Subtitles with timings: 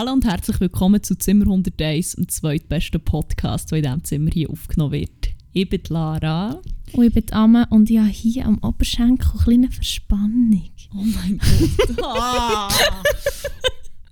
[0.00, 4.48] Hallo und herzlich willkommen zu Zimmer 101, dem zweitbesten Podcast, der in diesem Zimmer hier
[4.48, 5.28] aufgenommen wird.
[5.52, 6.58] Ich bin Lara.
[6.94, 10.70] Und ich bin Amme und ich habe hier am Oberschenkel eine kleine Verspannung.
[10.94, 11.98] Oh mein Gott.
[12.02, 12.70] Ah.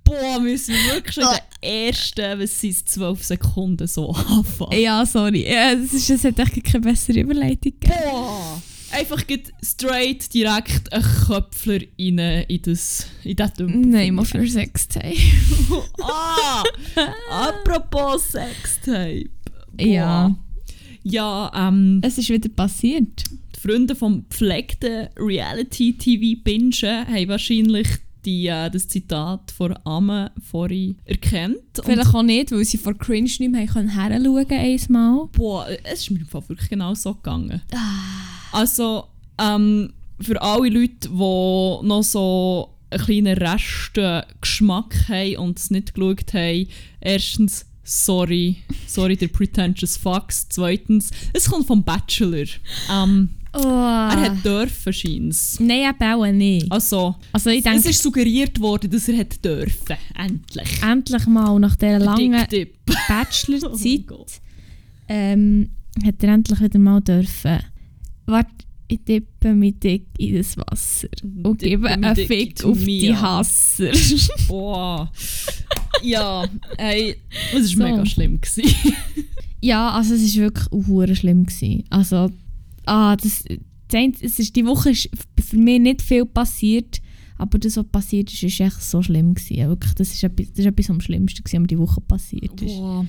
[0.03, 4.79] Boah, wir sind wirklich schon den ersten, was sind es, 12 Sekunden so anfangen.
[4.79, 5.51] Ja, sorry.
[5.51, 7.95] Ja, es, ist, es hat echt keine bessere Überleitung gegeben.
[8.11, 8.61] Boah!
[8.91, 13.81] Einfach geht straight direkt ein Köpfler rein in das in das Dümpel.
[13.81, 15.15] Nein, mal für Sextape.
[16.01, 16.63] ah!
[17.29, 19.29] Apropos Sextape.
[19.73, 19.85] Boah.
[19.85, 20.35] Ja.
[21.03, 23.23] Ja, ähm, Es ist wieder passiert.
[23.55, 27.87] die Freunde vom gepflegten Reality-TV-Bingen haben wahrscheinlich
[28.25, 31.57] die, äh, das Zitat von Amme vorhin erkannt.
[31.77, 35.27] Und Vielleicht auch nicht, weil sie vor Cringe nicht mehr können heranschauen konnten einmal.
[35.31, 37.61] Boah, es ist mir im Fall wirklich genau so gegangen.
[38.51, 39.05] Also,
[39.39, 45.69] ähm, für alle Leute, die noch so einen kleinen Rest äh, Geschmack haben und es
[45.71, 46.67] nicht geschaut haben,
[46.99, 50.47] erstens, sorry, sorry, der pretentious Fox.
[50.49, 52.45] Zweitens, es kommt vom Bachelor.
[52.91, 53.57] Ähm, Oh.
[53.67, 55.59] er hat dürfen, scheint's.
[55.59, 56.71] Nein, eben auch nicht.
[56.71, 59.95] Also, Also ich es denke, ist suggeriert worden, dass er hat dürfen.
[60.15, 60.83] Endlich.
[60.83, 62.45] endlich mal nach dieser langen.
[62.51, 64.33] Oh Bachelorzeit Gott.
[65.07, 65.71] ähm,
[66.05, 67.59] hat er endlich wieder mal dürfen.
[68.29, 68.49] Warte,
[68.87, 71.07] ich tippe mit dick in das Wasser
[71.43, 73.15] und Dippe gebe einen Fick auf die.
[73.15, 73.91] Hasser.
[74.47, 75.11] Boah.
[76.03, 76.45] ja,
[76.77, 77.15] ey,
[77.53, 77.79] das So.
[77.79, 78.39] war mega schlimm.
[79.61, 81.45] Ja, also es war wirklich hure schlimm.
[81.45, 81.83] Gewesen.
[81.89, 82.31] Also,
[82.85, 83.43] ah, das,
[83.89, 87.01] das ist, die Woche ist für mich nicht viel passiert,
[87.37, 89.33] aber das, was passiert ist, ist echt so schlimm.
[89.33, 89.67] Gewesen.
[89.67, 92.75] Wirklich, das ist etwas, das ist etwas am Schlimmsten, gewesen, was die Woche passiert ist.
[92.77, 93.05] Boah.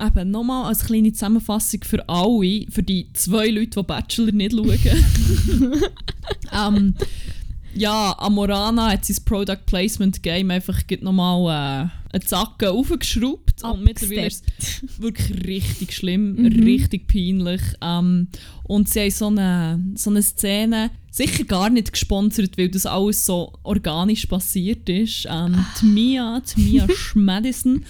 [0.00, 5.82] Eben, nochmal als kleine Zusammenfassung für alle, für die zwei Leute, die Bachelor nicht schauen.
[6.52, 6.94] ähm,
[7.74, 13.62] ja, Amorana hat sein Product Placement Game einfach nochmal äh, einen Zacken aufgeschraubt.
[13.62, 16.62] Und mittlerweile ist es wirklich richtig schlimm, Mhm.
[16.64, 17.60] richtig peinlich.
[17.82, 18.28] Ähm,
[18.64, 23.24] und sie haben so eine, so eine Szene, sicher gar nicht gesponsert, weil das alles
[23.26, 25.26] so organisch passiert ist.
[25.30, 27.84] Ähm, die Mia, die Mia Schmadison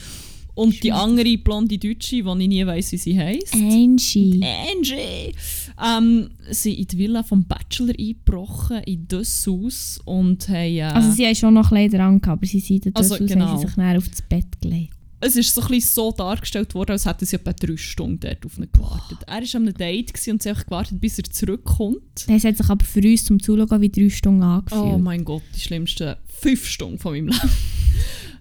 [0.56, 3.54] und die andere blonde Deutsche, die ich nie weiss, wie sie heisst.
[3.54, 4.42] Angie.
[4.42, 5.32] Angie!
[5.80, 10.76] Ähm, sind in die Villa vom Bachelor eingebrochen, in das Haus und haben...
[10.76, 13.46] Äh, Also sie haben schon noch Kleider angehabt, aber sie sind das Also, genau.
[13.46, 14.94] haben sie sich dann auf das Bett gelegt.
[15.20, 18.46] es ist so, ein bisschen so dargestellt worden, als hätten sie etwa drei Stunden dort
[18.46, 19.18] auf ihn gewartet.
[19.26, 22.26] Er war an einem Date und sie haben gewartet, bis er zurückkommt.
[22.28, 24.82] Es hat sich aber für uns zum Zuschauen wie drei Stunden angefühlt.
[24.82, 27.50] Oh mein Gott, die schlimmsten fünf Stunden von meinem Leben.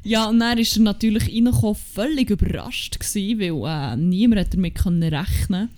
[0.06, 4.86] Ja, und dann ist er natürlich reingekommen, völlig überrascht gewesen, weil äh, niemand hat damit
[4.86, 5.70] rechnen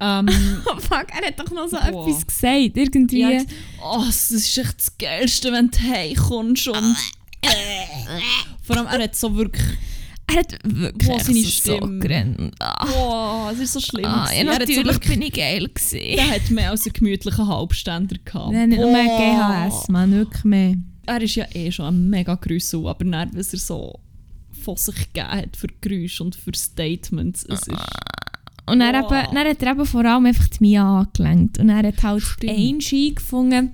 [0.00, 0.28] ähm,
[0.66, 2.06] Oh fuck, er hat doch noch so Boah.
[2.08, 2.76] etwas gesagt.
[2.76, 3.20] Irgendwie.
[3.20, 3.42] ja,
[3.82, 6.96] oh, das ist echt das Geilste, wenn du heimkommst und...
[8.62, 9.62] Vor allem, er hat so wirklich...
[10.26, 11.98] er hat wirklich Boah, seine so, so Stimme.
[12.00, 12.54] gerannt.
[12.58, 14.06] Ah, Boah, es ist so schlimm.
[14.06, 16.16] ah, ja, Er so natürlich wirklich- bin ich geil gewesen.
[16.16, 18.52] Der hat mehr als einen gemütlichen Halbständer gehabt.
[18.52, 19.68] Nein, nicht Boah.
[19.70, 20.74] GHS, man, wirklich mehr.
[21.06, 24.00] Er ist ja eh schon ein mega Grüssel, aber dann, was er so
[24.62, 27.78] von sich gegeben hat für Geräusche und für Statements, es ist...
[28.66, 29.24] Und dann, Boah.
[29.24, 31.58] eben, dann hat er eben vor allem einfach die Mia angelenkt.
[31.58, 32.52] Und er hat halt Stimmt.
[32.58, 33.72] Angie gefunden,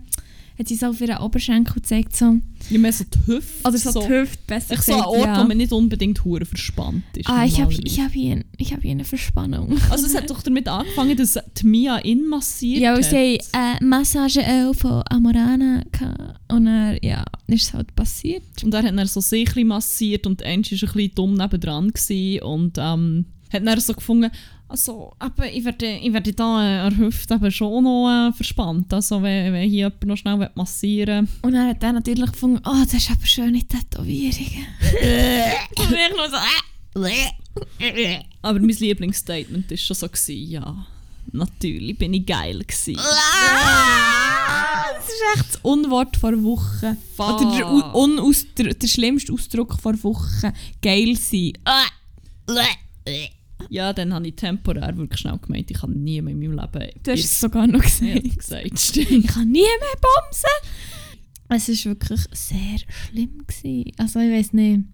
[0.60, 2.14] hat sie so auf ihren Oberschenkel gezeigt.
[2.14, 2.36] So.
[2.68, 3.66] Ja, mehr so die Hüfte.
[3.68, 5.42] Oder so, die Hüfte, besser Echt so ein Ort, ja.
[5.42, 7.28] wo man nicht unbedingt hure verspannt ist.
[7.28, 9.78] Ah, ich habe ich hab hier, ich hab hier eine Verspannung.
[9.90, 13.10] Also es hat doch damit angefangen, dass die Mia ihn massiert Ja, weil hat.
[13.10, 16.40] sie haben äh, Massage auch von Amorana gehabt.
[16.52, 18.42] Und dann, ja, ist es halt passiert.
[18.62, 21.34] Und er hat dann so sich ein bisschen massiert und Angie war ein bisschen dumm
[21.34, 24.30] nebendran gewesen und ähm, hat dann so gefunden,
[24.70, 28.32] also, aber ich werde, ich werde da äh, an der Hüfte eben schon noch äh,
[28.32, 28.94] verspannt.
[28.94, 32.62] Also wenn, wenn hier jemand noch schnell will massieren Und dann hat er natürlich gefunden,
[32.64, 34.66] oh, das ist aber schöne Tätowierungen.
[35.76, 36.36] Und ich nur so,
[37.80, 38.20] äh.
[38.42, 40.86] Aber mein Lieblingsstatement war schon so, gewesen, ja,
[41.32, 42.94] natürlich bin ich geil gewesen.
[42.94, 43.08] Das
[45.08, 46.96] ist echt das Unwort vor Woche.
[47.18, 47.44] Oder
[48.56, 50.52] der, der schlimmste Ausdruck vor Woche.
[50.80, 51.54] Geil sein.
[53.70, 56.90] Ja, dann habe ich temporär wirklich schnell gemeint, ich kann nie mehr in meinem Leben
[57.04, 58.78] Du hast es sogar noch Ja, gesagt.
[58.78, 59.10] Stimmt.
[59.10, 60.50] Ich kann nie mehr bumsen.
[61.48, 63.44] Es war wirklich sehr schlimm.
[63.46, 63.92] Gewesen.
[63.96, 64.84] Also ich weiß nicht.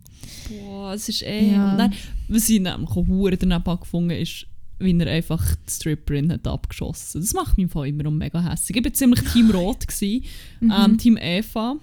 [0.48, 1.52] Boah, es ist eh...
[1.52, 1.72] Ja.
[1.72, 1.94] Und dann,
[2.28, 4.46] was ich nämlich auch daneben gefunden ist,
[4.78, 7.20] wie er einfach die Stripperin hat abgeschossen.
[7.20, 8.76] Das macht mich im Fall immer noch mega hässlich.
[8.76, 10.24] Ich war ziemlich Team Rot, gewesen,
[10.62, 11.76] ähm, Team Eva.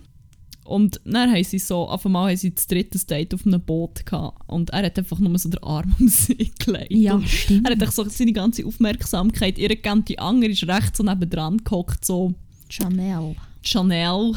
[0.65, 4.06] Und dann haben sie so, auf einmal haben sie das dritte Date auf einem Boot
[4.06, 4.42] gehabt.
[4.48, 6.92] Und er hat einfach nur so den Arm um sie gelegt.
[6.92, 7.68] Ja, stimmt.
[7.68, 10.06] er hat einfach so seine ganze Aufmerksamkeit ihr gegeben.
[10.06, 12.33] Die andere ist rechts so nebendran gehockt, so
[12.69, 13.36] Chanel.
[13.62, 14.33] Chanel.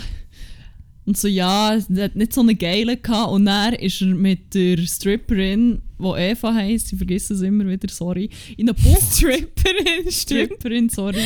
[1.07, 3.31] Und so, ja, er hat nicht so eine geile gehabt.
[3.31, 7.89] Und dann ist er mit der Stripperin, die Eva heisst, ich vergesse es immer wieder,
[7.89, 9.03] sorry, in eine Bucht.
[9.15, 11.23] Stripperin, Stripperin, sorry.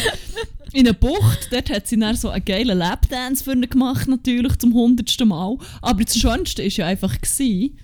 [0.73, 4.57] In eine Bucht, dort hat sie dann so einen geilen Lapdance für ihn gemacht, natürlich,
[4.59, 5.57] zum hundertsten Mal.
[5.81, 7.77] Aber das Schönste war ja einfach, gewesen,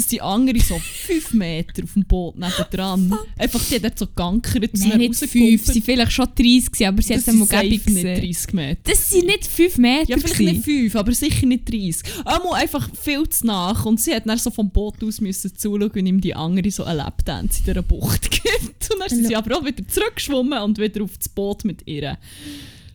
[0.00, 4.06] dass die andere so 5 Meter auf dem Boot nebendran, einfach die hat dort so
[4.06, 7.48] gegankert, Nein, nicht fünf, sie waren vielleicht schon 30, gewesen, aber sie das hat einmal
[7.48, 8.20] sind gäbig nicht gesehen.
[8.20, 8.80] 30 Meter.
[8.84, 10.10] Das sind nicht 5 Meter.
[10.10, 10.52] Ja, vielleicht gewesen.
[10.54, 12.02] nicht 5, aber sicher nicht 30.
[12.24, 15.90] Einmal einfach viel zu nach und sie hat dann so vom Boot aus müssen zuschauen,
[15.94, 18.90] wie ihm die andere so eine Lapdance in dieser Bucht gibt.
[18.90, 22.16] Und dann ist sie aber auch wieder zurückgeschwommen und wieder auf das Boot mit ihr.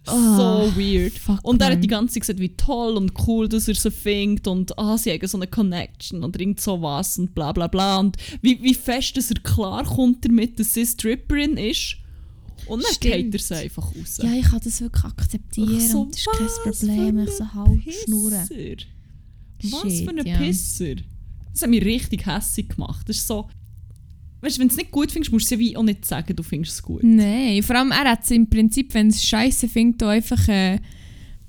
[0.05, 1.13] So Ah, weird.
[1.43, 4.47] und er hat die ganze Zeit gesagt, wie toll und cool, dass er sie findet
[4.47, 7.97] und ah, sie haben so eine Connection und irgend sowas und bla bla bla.
[7.99, 11.97] Und wie, wie fest dass er klarkommt damit, dass sie Stripperin ist.
[12.67, 13.13] Und dann Stimmt.
[13.13, 14.19] geht er sie einfach raus.
[14.23, 15.79] Ja, ich kann das wirklich akzeptieren.
[15.79, 17.19] So, und das ist kein was Problem.
[17.19, 18.49] Ich so halb schnurren.
[19.63, 20.37] Was Shit, für ein ja.
[20.37, 20.95] Pisser.
[21.51, 23.07] Das hat mich richtig hässlich gemacht.
[23.07, 23.47] Das ist so...
[24.41, 26.35] Weißt wenn du es nicht gut findest, musst du es ja wie auch nicht sagen,
[26.35, 27.03] du findest es gut.
[27.03, 30.79] Nein, vor allem er hat es im Prinzip, wenn es scheiße findet, auch einfach äh,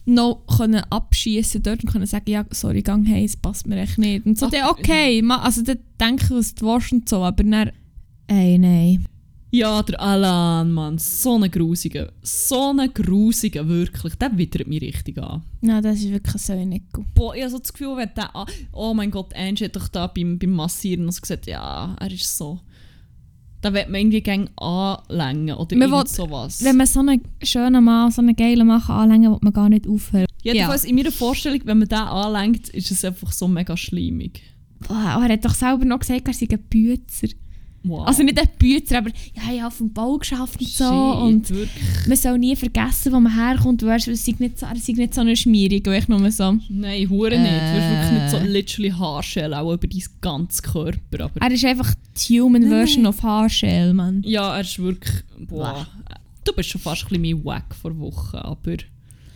[0.06, 3.98] noch können abschießen dort und können sagen, ja, sorry, gang hey, es passt mir echt
[3.98, 4.24] nicht.
[4.24, 7.22] Und so, Ach, dann, okay, ma, also dann denke ich, was du willst und so,
[7.24, 7.70] aber dann,
[8.28, 9.04] ey, nein.
[9.50, 10.98] Ja, der Alan, Mann.
[10.98, 12.12] So ein grusiger.
[12.20, 14.14] So ein grusiger, wirklich.
[14.16, 15.42] Der wittert mich richtig an.
[15.60, 17.06] Nein, das ist wirklich so nicht gut.
[17.14, 18.34] Boah, ich habe so das Gefühl, wenn der...
[18.36, 22.10] an- Oh mein Gott, Angie hat doch da beim, beim Massieren also gesagt, ja, er
[22.12, 22.60] ist so...
[23.66, 26.62] Da wird man irgendwie gerne anlängen oder Man irgend sowas.
[26.62, 29.88] Wenn man so einen schönen Mann, so einen geilen Mann anlängen will man gar nicht
[29.88, 30.26] aufhören.
[30.44, 34.40] Jedenfalls in meiner Vorstellung, wenn man den anlenkt, ist es einfach so mega schleimig.
[34.86, 37.26] Boah, er hat doch selber noch gesagt, er sei ein Bützer.
[37.86, 38.06] Wow.
[38.06, 40.84] Also nicht ein Bützer, aber ja, ich habe auf dem Bau geschafft und so.
[40.84, 42.06] Shit, Und wirklich.
[42.08, 43.82] man soll nie vergessen, wo man herkommt.
[43.82, 46.56] Du weißt, es sei nicht so, sei nicht so eine Schmierig, ich nur so.
[46.68, 47.50] Nein, hure nicht.
[47.50, 48.46] Du hast wirklich nicht so Äh.
[48.48, 51.24] literally Haarschelle auch über deinen ganzen Körper.
[51.24, 51.94] Aber Er ist einfach
[52.28, 54.22] die Human Nein, Version of Haarshell, Mann.
[54.26, 55.22] ja, er ist wirklich...
[55.38, 55.86] Boah.
[56.44, 58.76] Du bist schon fast ein bisschen mein Wack vor Wochen, aber...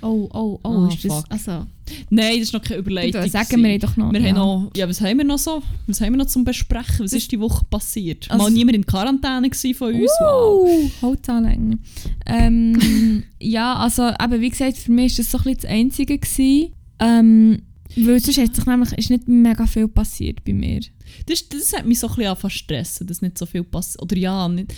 [0.03, 1.25] Oh, oh, oh, Ah, ist das...
[1.31, 1.67] Also,
[2.09, 3.15] Nein, das ist noch keine ich Überleitung.
[3.21, 4.13] würde sagen, wir doch noch...
[4.13, 4.29] Wir ja.
[4.29, 5.63] haben noch, ja, was haben wir noch so?
[5.87, 7.01] Was haben wir noch zum Besprechen?
[7.01, 8.31] Was Das- ist die Woche passiert?
[8.31, 10.11] Also- Mal niemand in Quarantäne von uns?
[10.21, 10.69] Wow.
[10.69, 11.81] Uh, Holzanlängen.
[12.27, 16.19] Ähm, ja, also eben, wie gesagt, für mich war das so ein bisschen das Einzige.
[16.19, 16.73] Gewesen.
[16.99, 17.63] Ähm,
[17.97, 20.81] weil sonst hat sich nämlich, ist nicht mega viel passiert bei mir.
[21.27, 24.03] Das, das hat mich so ein bisschen angefangen zu stressen, dass nicht so viel passiert.
[24.03, 24.73] Oder ja, nicht.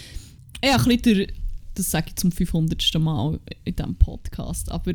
[0.64, 1.26] Ja, ein bisschen
[1.74, 2.98] das sage ich zum 500.
[2.98, 4.70] Mal in diesem Podcast.
[4.70, 4.92] Aber,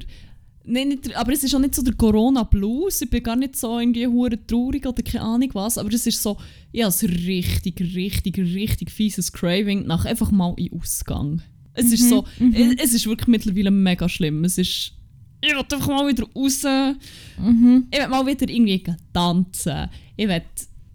[0.66, 3.02] nein, nicht, aber es ist auch nicht so der Corona-Blues.
[3.02, 5.78] Ich bin gar nicht so irgendwie hure traurig oder keine Ahnung was.
[5.78, 6.38] Aber es ist so,
[6.72, 11.42] ich habe ein richtig, richtig, richtig fieses Craving nach einfach mal in Ausgang.
[11.74, 12.76] Es ist Mhm, so, mhm.
[12.80, 14.44] es, ist wirklich mittlerweile mega schlimm.
[14.46, 14.94] Es ist,
[15.42, 16.64] ich will einfach mal wieder raus.
[17.40, 17.88] Mhm.
[17.92, 18.84] Ich will mal wieder irgendwie
[19.14, 19.88] tanzen.
[20.16, 20.42] Ich will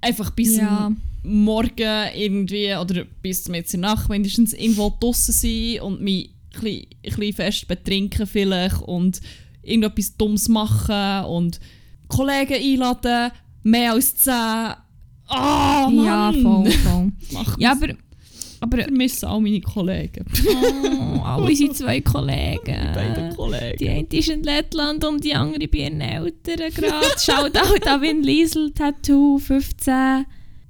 [0.01, 0.91] einfach bis Ja.
[1.25, 6.61] Morgen irgendwie oder bis zum jetzt in Nacht mindestens irgendwo draußen sein und mich ein
[7.05, 9.21] bisschen, ein fest betrinken vielleicht und
[9.63, 11.61] irgendetwas Dummes machen und
[12.09, 14.33] Kollegen einladen, mehr als 10.
[14.35, 16.05] Ah, Mann!
[16.05, 17.13] Ja, voll, voll.
[17.59, 17.95] Ja, aber...
[18.61, 20.27] aber ich vermisse all meine Kollegen.
[20.47, 23.37] oh, alle unsere zwei Beide Kollegen.
[23.37, 23.77] Kollegen.
[23.79, 27.19] Die eine ist in Lettland und die andere bei ihren Eltern gerade.
[27.19, 30.27] Shoutout an Win Liesel, Tattoo, 15.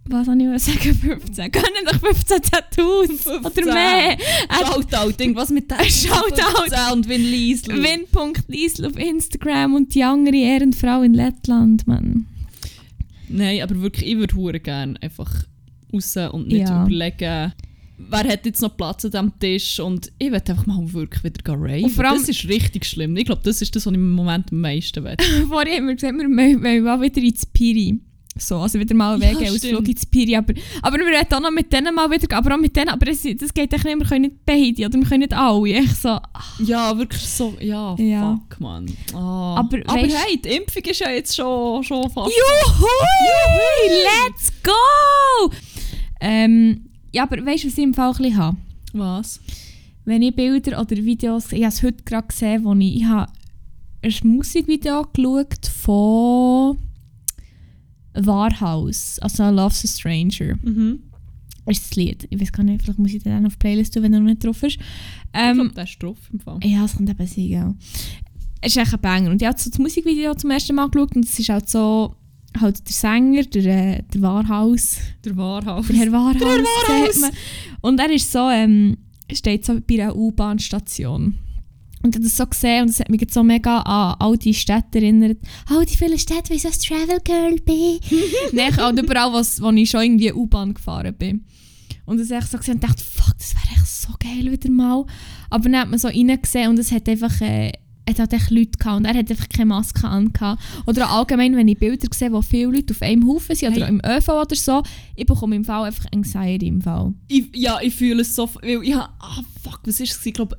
[0.06, 0.94] Was soll ich mal sagen?
[1.00, 1.52] 15.
[1.52, 3.64] Können doch 15 Tattoos 15.
[3.64, 4.16] oder mehr.
[4.50, 6.60] Shoutout, irgendwas mit der Shoutout.
[6.62, 7.72] 15 und Win Liesl.
[7.82, 12.26] Win.Liesel auf Instagram und die andere Ehrenfrau in Lettland, Mann.
[13.28, 15.30] Nein, aber wirklich, ich würde hure gerne einfach
[15.92, 16.82] raus und nicht Ja.
[16.84, 17.52] überlegen,
[17.98, 21.52] wer hat jetzt noch Platz an diesem Tisch und ich will einfach mal wirklich wieder
[21.54, 21.84] raven.
[21.84, 23.16] Und vor allem- das ist richtig schlimm.
[23.16, 25.16] Ich glaube, das ist das, was ich im Moment am meisten will.
[25.48, 28.00] Vorhin haben wir gesagt, wir wollen wollen mal wieder ins Piri.
[28.38, 29.88] So, also wieder mal Ja, einen Wegeausflug stimmt.
[29.88, 30.36] ins Piri.
[30.36, 32.34] Aber, aber wir wollen auch noch mit denen mal wieder.
[32.36, 34.98] Aber auch mit denen, aber es, das geht echt nicht, wir können nicht beide oder
[34.98, 35.68] wir können nicht alle.
[35.68, 36.18] Ich so,
[36.60, 38.40] Ja, wirklich so, ja, Ja.
[38.48, 38.86] fuck, man.
[39.14, 39.56] Ah.
[39.58, 42.30] Aber aber weisst- hey, die Impfung ist ja jetzt schon, schon fast...
[42.30, 42.86] Juhu!
[43.88, 45.52] Let's go!
[46.20, 48.56] Ähm, ja, aber weißt du, was ich im Fall ein bisschen habe?
[48.94, 49.40] Was?
[50.04, 53.30] Wenn ich Bilder oder Videos ich habe es heute gerade gesehen, wo ich, ich habe
[54.02, 56.78] ein Musikvideo geschaut von
[58.14, 60.56] Warhaus, also Love's a Stranger.
[60.62, 61.00] Mhm.
[61.66, 62.26] ist das Lied.
[62.30, 64.26] Ich weiß gar nicht, vielleicht muss ich den auf die Playlist tun, wenn er noch
[64.28, 64.76] nicht drauf ist.
[64.76, 64.80] ich
[65.32, 66.58] Ähm, glaube, der ist drauf im Fall.
[66.64, 67.74] ja, es kommt eben sein, gell.
[68.60, 69.30] Es ist echt ein Banger.
[69.30, 72.14] Und ich habe so das Musikvideo zum ersten Mal geschaut und es ist halt so,
[72.60, 75.86] halt der Sänger, der, äh, der Warhaus, Der Wahrhaus.
[75.86, 77.30] der Herr Warhaus, Der Warhaus.
[77.80, 78.98] Und er ist so, ähm,
[79.32, 81.34] steht so bei einer U-Bahn-Station.
[82.02, 84.54] Und ich habe das so gesehen und das hat mich so mega an all die
[84.54, 85.38] Städte erinnert.
[85.68, 88.00] All die vielen Städte, wie ich so ein Travel Girl bin.
[88.52, 91.44] Nein, auch überall, was, wo ich schon irgendwie U-Bahn gefahren bin.
[92.04, 94.70] Und das habe ich so gesehen und dachte, fuck, das wäre echt so geil wieder
[94.70, 95.04] mal.
[95.50, 97.40] Aber dann hat man so reingesehen und es hat einfach...
[97.40, 97.72] Äh,
[98.04, 100.32] es hat echt Leute gehabt und er hat einfach keine Maske an.
[100.86, 103.94] Oder allgemein, wenn ich Bilder sehe, wo viele Leute auf einem Haufen sind oder Hey.
[103.94, 104.82] im ÖV oder so,
[105.14, 107.14] ich bekomme im Fall einfach Anxiety im Fall.
[107.28, 110.26] Ich, ja, ich fühle es so, weil ich hab- ah fuck, was ist es?
[110.26, 110.56] Ich glaube,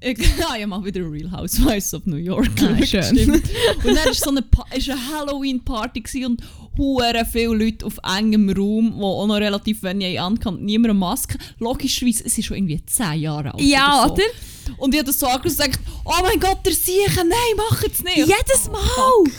[0.00, 3.02] ich, ah, ich habe mal wieder Real Housewives of New York Ah, geschaut, schön.
[3.18, 3.42] stimmt.
[3.84, 6.42] Und dann war so eine, Pa- ist eine Halloween-Party und
[6.78, 11.36] hure viele Leute auf engem Raum, wo auch noch relativ wenig ankannt, niemand eine Maske.
[11.58, 13.60] Logischerweise, es ist schon irgendwie 10 Jahre alt.
[13.62, 14.12] Ja, oder?
[14.14, 14.22] oder?
[14.66, 14.72] So.
[14.78, 17.82] Und ich habe das so angeschaut und gedacht, oh mein Gott, der Siechen, nein, mach
[17.82, 18.16] es nicht.
[18.18, 19.32] Jedes Oh, Mal!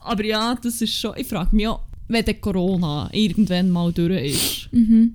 [0.00, 4.32] Aber ja, das ist schon, ich frage mich auch, wenn der Corona irgendwann mal durch
[4.32, 5.14] ist, Mhm.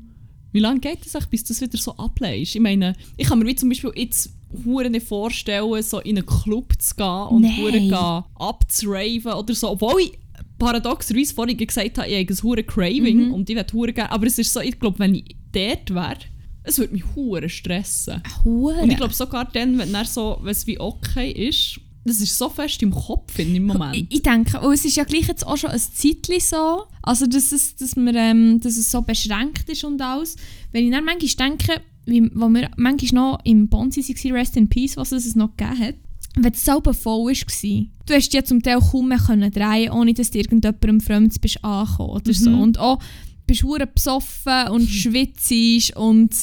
[0.52, 2.56] Wie lange geht es eigentlich, bis das wieder so ableist?
[2.56, 4.32] Ich meine, ich kann mir wie zum Beispiel jetzt
[4.66, 9.70] hure nicht vorstellen, so in einen Club zu gehen und hure gehen abzuraven oder so.
[9.70, 10.12] Obwohl ich
[10.60, 13.34] paradoxerweise vorhin gesagt habe, ich habe ein hure Craving Mhm.
[13.34, 14.12] und ich würde hure gerne.
[14.12, 16.18] Aber es ist so, ich glaube, wenn ich dort wäre,
[16.64, 18.22] es würde mich hure stressen.
[18.44, 18.76] Hure.
[18.82, 22.38] Und ich glaube sogar dann, wenn er so, wenn es wie okay ist, das ist
[22.38, 23.96] so fest im Kopf in dem Moment.
[23.96, 27.28] Ich, ich denke, und es ist ja gleich jetzt auch schon ein Zeitchen so, also
[27.28, 30.36] dass es, dass wir, ähm, dass es so beschränkt ist und alles.
[30.72, 34.68] Wenn ich dann manchmal denke, wie, wo wir manchmal noch im Bonsi waren, Rest in
[34.68, 35.96] Peace, was es noch gegeben hat,
[36.36, 37.86] wenn es selber voll war.
[38.06, 41.64] Du hast ja zum Teil kaum mehr können drehen, ohne dass du irgendjemandem Fremdes bist
[41.64, 42.50] angekommen oder so.
[42.50, 43.00] Und auch
[43.46, 46.34] bist du besoffen und schwitzt und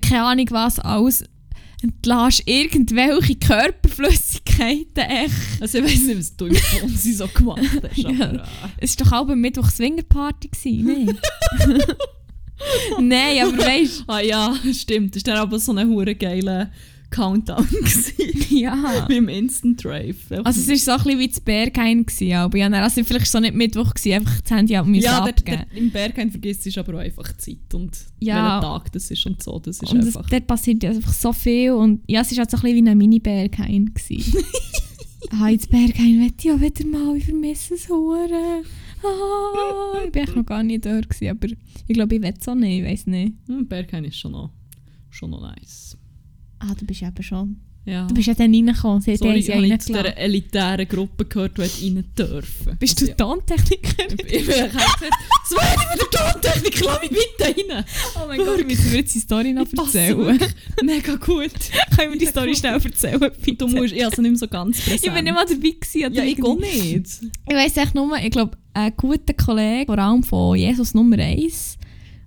[0.00, 1.24] keine Ahnung was alles.
[1.84, 5.60] Entlässt irgendwelche Körperflüssigkeiten echt.
[5.60, 8.34] Also ich weiß nicht, was du im Fonsi so gemacht hast, aber...
[8.34, 8.40] Äh.
[8.78, 10.50] Es war doch auch am Mittwoch Swingerparty,
[10.82, 11.18] nein?
[13.00, 15.14] Nein, aber weißt Ah ja, stimmt.
[15.14, 16.70] Das war dann aber so ein hure geiler
[17.14, 17.66] Countdown.
[17.70, 18.56] gewesen.
[18.58, 19.04] ja.
[19.08, 20.30] Wie im Instant Drive.
[20.42, 23.38] Also es war so ein bisschen wie das Berghain, gewesen, aber ja, also vielleicht so
[23.40, 25.64] nicht Mittwoch, gewesen, einfach das Handy ab müssen ja, der, abgeben.
[25.70, 28.34] der, im Berghain vergisst ist aber auch einfach die Zeit und Ja.
[28.36, 29.58] welcher Tag das ist und so.
[29.60, 30.28] Das ist Und es, einfach...
[30.28, 32.90] dort passiert ja einfach so viel und ja, es war halt so ein bisschen wie
[32.90, 33.92] ein Mini-Berghain.
[33.94, 34.36] gewesen.
[35.30, 38.62] ah, ins Berghain möchte ich auch wieder mal, ich vermisse es hure.
[39.02, 41.48] Ah, ich war echt noch gar nicht dort, gewesen, aber
[41.86, 43.34] ich glaube, ich will es auch nicht, ich weiß nicht.
[43.46, 44.50] Hm, Berghain ist schon noch,
[45.10, 45.96] schon noch nice.
[46.66, 47.56] Ah, du bist eben schon...
[47.86, 48.06] Ja.
[48.06, 49.92] Du bist ja dann reingekommen, sie Sorry, ich ja habe reingelassen.
[49.94, 51.62] dieser elitären Gruppe gehört, die
[51.94, 52.78] rein dürfen.
[52.78, 54.04] Bist Also, du Tontechniker?
[54.08, 54.72] Ich bin gesagt,
[55.46, 57.44] so ich mit der Tontechnik, lass mich bitte
[57.74, 57.84] rein.
[58.16, 60.38] Oh mein Gott, müssen wir jetzt die Story noch Ich erzählen?
[60.82, 61.50] Mega gut.
[61.94, 63.54] Können wir die Story schnell erzählen, bitte?
[63.56, 65.04] Du musst, ich also nicht mehr so ganz präsent.
[65.04, 66.14] ich bin nicht mal dabei gewesen.
[66.14, 67.06] Ja, ich gehe nicht.
[67.50, 71.76] Ich weiss echt nur, ich glaube, ein guter Kollege, vor allem von Jesus Nummer 1,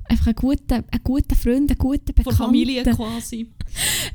[0.07, 3.47] einfach ein guter, ein guter Freund, ein guter Bekannter, Von Familie quasi.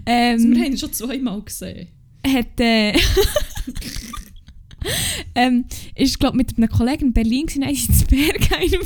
[0.06, 1.88] Ähm, wir haben ihn schon zweimal gesehen.
[2.26, 2.92] hat, äh,
[5.34, 8.78] ähm, ist, glaube mit einem Kollegen in Berlin gewesen, dann sind sie wollen.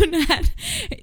[0.00, 0.44] Und dann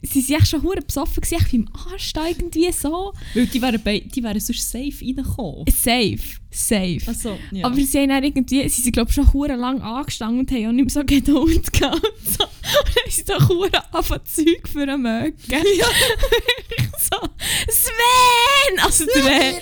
[0.04, 3.14] sie sind schon hure besoffen gewesen, beim Anstehen irgendwie so.
[3.34, 5.66] Weil die wären, die wären sonst safe reingekommen.
[5.70, 6.20] Safe,
[6.52, 7.00] safe.
[7.06, 7.66] Also, ja.
[7.66, 10.72] Aber sie haben dann irgendwie, sie sind glaube schon hure lang angestanden und haben auch
[10.72, 12.04] nicht mehr so Geduld gehabt.
[12.04, 12.44] Und, so.
[12.44, 15.36] und dann ist doch hure angefangen Zeug für einen Mögen.
[17.00, 17.18] so,
[17.70, 18.80] Sven!
[18.84, 19.54] Also der, äh,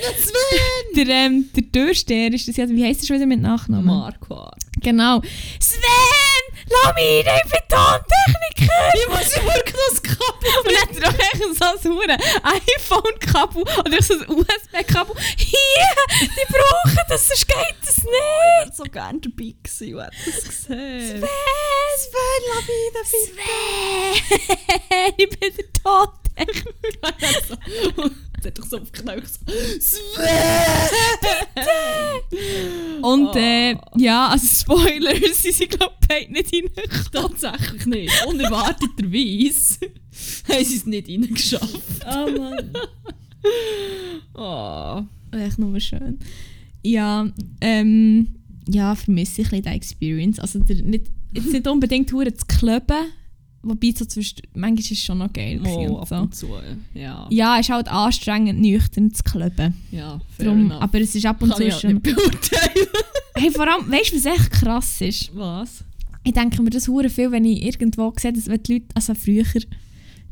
[0.95, 3.85] der, ähm, der Türsteher ist das ja, wie heisst er schon wieder mit Nachnamen?
[3.85, 4.61] Marquardt.
[4.81, 5.21] Genau.
[5.59, 6.36] Sven!
[6.69, 8.93] Lass mich rein, ich bin Tontechniker!
[8.93, 10.49] Ich muss ja wirklich das Kabel.
[10.59, 11.65] Und dann hat er doch echt so
[12.01, 12.11] ein
[12.43, 15.15] iPhone-Kabel oder so ein USB-Kabel.
[15.37, 15.89] Hier!
[16.21, 18.07] Die brauchen das, sonst geht das nicht!
[18.07, 21.23] Ich wäre so gerne dabei gewesen und hätte das gesehen.
[21.97, 24.57] Sven, lass mich Sven!
[25.17, 27.13] ich bin der Tontechniker.
[28.51, 29.23] doch so auf Knöchel
[29.79, 29.97] so!
[33.01, 33.37] Und Oh.
[33.37, 37.11] äh, ja, also Spoiler, sie sind glaube ich beide nicht reingekommen.
[37.11, 38.25] Tatsächlich nicht.
[38.27, 39.79] Unerwarteterweise
[40.47, 42.05] haben sie es nicht reingeschafft.
[42.05, 42.73] Oh Mann.
[44.33, 45.03] Oh.
[45.37, 46.19] Echt nur schön.
[46.83, 47.27] Ja,
[47.61, 48.35] ähm,
[48.67, 50.39] ja, vermisse ich ein bisschen die Experience.
[50.39, 53.11] Also der, nicht, jetzt nicht unbedingt hure zu kleben,
[53.63, 56.15] wobei so zwischen, manchmal ist es schon noch geil Oh, ab so.
[56.15, 56.47] und zu.
[56.93, 59.75] Ja, Ja, es ist halt anstrengend, nüchtern zu kleben.
[59.91, 60.81] ja Drum, enough.
[60.81, 62.01] aber es ist ab und Kann zu ich schon...
[63.35, 65.35] Hey, vor allem, weißt du, was echt krass ist?
[65.35, 65.83] Was?
[66.23, 69.13] Ich denke mir das hure viel, wenn ich irgendwo sehe, dass wenn die Leute, also
[69.13, 69.43] früher,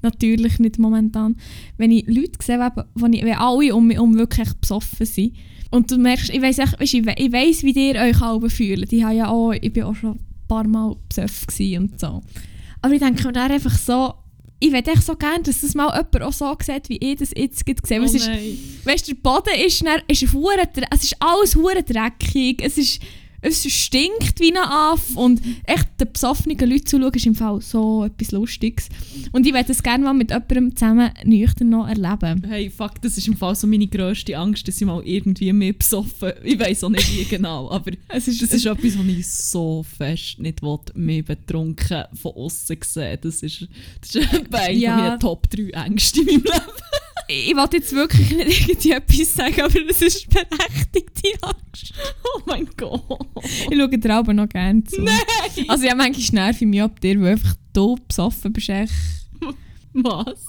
[0.01, 1.35] natürlich nicht momentan,
[1.77, 5.33] wenn ich Leute sehe, ich, wenn alle um mich herum wirklich besoffen sind.
[5.71, 8.91] Und du merkst, ich weisst, ich, ich weiss, wie ihr euch alle fühlt.
[8.91, 12.21] Ich, habe ja auch, ich bin auch schon ein paar Mal besoffen und so.
[12.85, 14.13] Aber ich denke mir dann einfach so,
[14.59, 17.31] ich würde echt so gerne, dass das mal jemand auch so sieht, wie ich das
[17.35, 17.99] jetzt gerade sehe.
[18.13, 18.27] Oh ist,
[18.85, 20.21] weißt, der Boden ist, dann, ist
[20.65, 23.01] dre- es ist alles hure dreckig, es ist
[23.47, 28.03] es stinkt wie ein Aff und echt den besoffenen Leuten zuschauen ist im Fall so
[28.03, 28.89] etwas Lustiges.
[29.31, 32.43] Und ich würde das gerne mal mit jemandem zusammen nüchtern noch erleben.
[32.47, 35.73] Hey, fuck, das ist im Fall so meine grösste Angst, dass ich mal irgendwie mehr
[35.73, 39.27] besoffen Ich weiß auch nicht wie genau, aber Es ist, das ist etwas, was ich
[39.27, 43.17] so fest nicht will, mehr betrunken von außen sehen.
[43.21, 43.67] Das ist,
[44.01, 44.95] das ist eine Ja.
[44.95, 46.94] meiner Top 3 Ängste in meinem Leben.
[47.27, 51.93] Ich wollte jetzt wirklich nicht irgendwie etwas sagen, aber es ist berechtigte Angst.
[52.23, 53.27] Oh mein Gott.
[53.43, 55.01] Ich schaue dir aber noch gerne zu.
[55.01, 55.15] Nein!
[55.67, 58.93] Also ja, manchmal nervt ich mich ab dir, weil einfach du besoffen bist, echt
[59.93, 60.45] Was?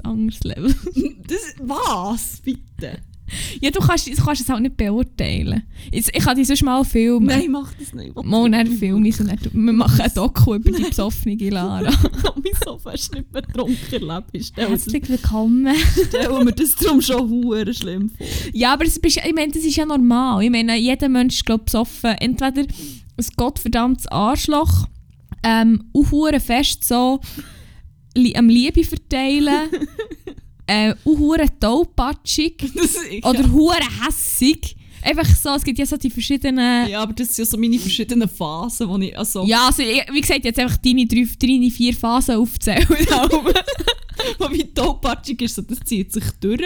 [0.00, 0.74] ein anderes Level.
[1.26, 2.40] Das, was?
[2.42, 3.00] Bitte?
[3.60, 5.62] Ja, du kannst, du kannst es halt nicht beurteilen.
[5.90, 7.26] Ich, ich kann dich sonst mal filmen.
[7.26, 8.14] Nein, mach das nicht.
[8.14, 11.90] Mal dann filmen wir und dann, wir machen ein Doku über die besoffene Lara.
[12.18, 14.28] Ich habe mich so fest nicht betrunken erlebt.
[14.32, 15.74] Ich Herzlich willkommen.
[16.08, 18.26] stelle mir das darum schon hure schlimm vor.
[18.52, 20.42] Ja, aber das, bist, ich meine, das ist ja normal.
[20.42, 22.12] Ich meine, jeder Mensch ist glaub, besoffen.
[22.18, 24.86] Entweder ein gottverdammtes Arschloch,
[25.42, 27.20] ähm, hure fest so
[28.34, 29.70] am Liebe verteilen,
[30.68, 34.76] äh, hure taubpatschig Das, ich, oder hure hässig.
[35.02, 36.88] Einfach so, es gibt ja so die verschiedenen...
[36.88, 40.02] ja, aber das sind ja so meine verschiedenen Phasen, wo ich, also, Ja, also, ich-
[40.12, 42.86] wie gesagt, jetzt einfach deine drei, deine vier Phasen aufzählen.
[44.38, 46.60] wo wie tollpatschig ist, so, das zieht sich durch.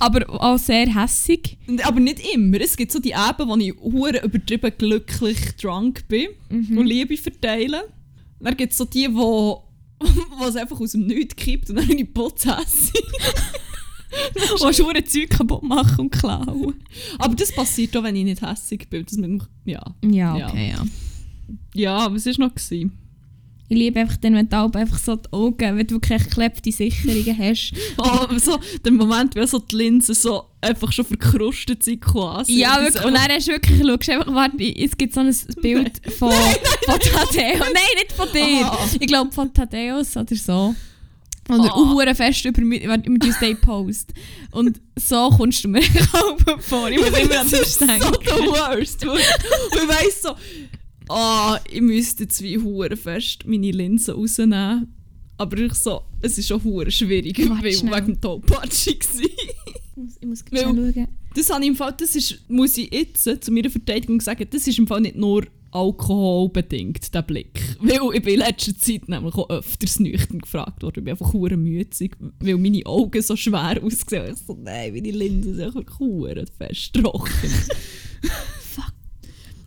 [0.00, 1.58] aber auch sehr hässig.
[1.82, 2.58] Aber nicht immer.
[2.60, 7.84] Es gibt so die Abende, wo ich hure übertrieben glücklich drunk bin und Liebe verteile.
[8.40, 9.63] Dann gibt es so die, wo
[10.38, 13.02] wo es einfach aus dem Nichts kippt und dann bin ich putzhässig.
[14.60, 16.74] Wo hure Zeug kaputt machen und klauen.
[17.18, 19.04] Aber das passiert auch, wenn ich nicht hässig bin.
[19.04, 19.82] Das mit dem, ja.
[20.04, 20.48] Ja, Ja.
[20.48, 20.84] okay, ja.
[21.74, 22.54] ja, was war noch?
[22.54, 22.92] Gewesen?
[23.68, 27.38] Ich liebe einfach dann, wenn du einfach so die Augen, wenn du wirklich geklebte Sicherungen
[27.38, 27.72] hast.
[27.96, 32.58] Oh, so der Moment, wenn so die Linsen so einfach schon verkrustet sind quasi.
[32.60, 33.04] ja, wirklich.
[33.04, 37.00] Und dann hast du wirklich, schaust einfach, warte, es gibt so ein Bild von, von
[37.00, 37.32] Thaddeus.
[37.58, 38.66] Nein, nicht von dir.
[38.66, 38.78] Ah.
[39.00, 40.74] Ich glaube von Thaddeus oder so.
[41.48, 41.76] Und er Ah.
[41.76, 44.12] hure fest über mich, über die Stay Post.
[44.50, 46.90] Und so kommst du mir auch vor.
[46.90, 48.12] Ich muss immer an das ist so denken.
[48.24, 49.04] the worst.
[49.06, 50.30] Und ich weiss so,
[51.08, 54.92] ah, ich müsste jetzt wie hure fest meine Linsen rausnehmen.
[55.36, 57.94] Aber ich so, es ist schon hure schwierig, Warte weil schnell.
[57.94, 59.24] wegen dem Tollpatschig war.
[60.20, 61.08] Ich muss schnell schauen.
[61.34, 64.66] Das habe ich im Fall, das ist, muss ich jetzt zu meiner Verteidigung sagen, das
[64.68, 67.60] ist im Fall nicht nur alkoholbedingt, der Blick.
[67.80, 71.00] Weil ich bin in letzter Zeit nämlich auch öfters nüchtern gefragt worden.
[71.00, 74.34] Ich bin einfach hure mützig, weil meine Augen so schwer aussehen.
[74.34, 77.32] Ich so, nein, meine Linsen sind einfach hure fest trocken.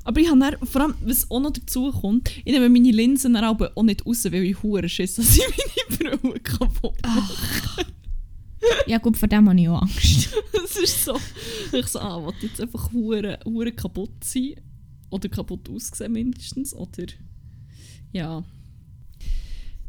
[0.07, 3.33] Aber ich habe dann, vor allem, was auch noch dazu kommt, ich nehme meine Linsen
[3.33, 5.43] dann auch nicht raus, weil ich hure schiss, dass ich
[5.99, 6.95] meine Brille kaputt
[8.87, 10.33] Ja gut, vor dem habe ich auch Angst.
[10.63, 11.19] Es ist so,
[11.73, 14.55] ich so, ah, will jetzt einfach hure, hure kaputt sein
[15.09, 17.07] oder kaputt aussehen mindestens oder
[18.13, 18.45] ja.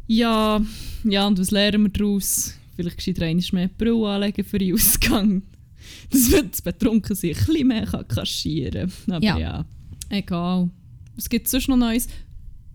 [0.08, 0.60] Ja,
[1.04, 2.54] ja und was lernen wir daraus?
[2.74, 5.42] Vielleicht geschieht einmal mehr Brille anlegen für den Ausgang.
[6.10, 9.38] Das wird das Betrunken sich ein bisschen mehr kann kaschieren Aber ja.
[9.38, 9.64] Ja.
[10.10, 10.70] Egal.
[11.16, 12.08] Es gibt sonst noch Neues.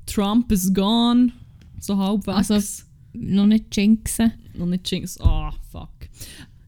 [0.05, 1.31] Trump is gone.
[1.79, 2.51] So halbwegs.
[2.51, 4.31] Also- Noch nicht jinxen.
[4.55, 5.19] Noch nicht Jinx.
[5.21, 5.89] Ah, fuck.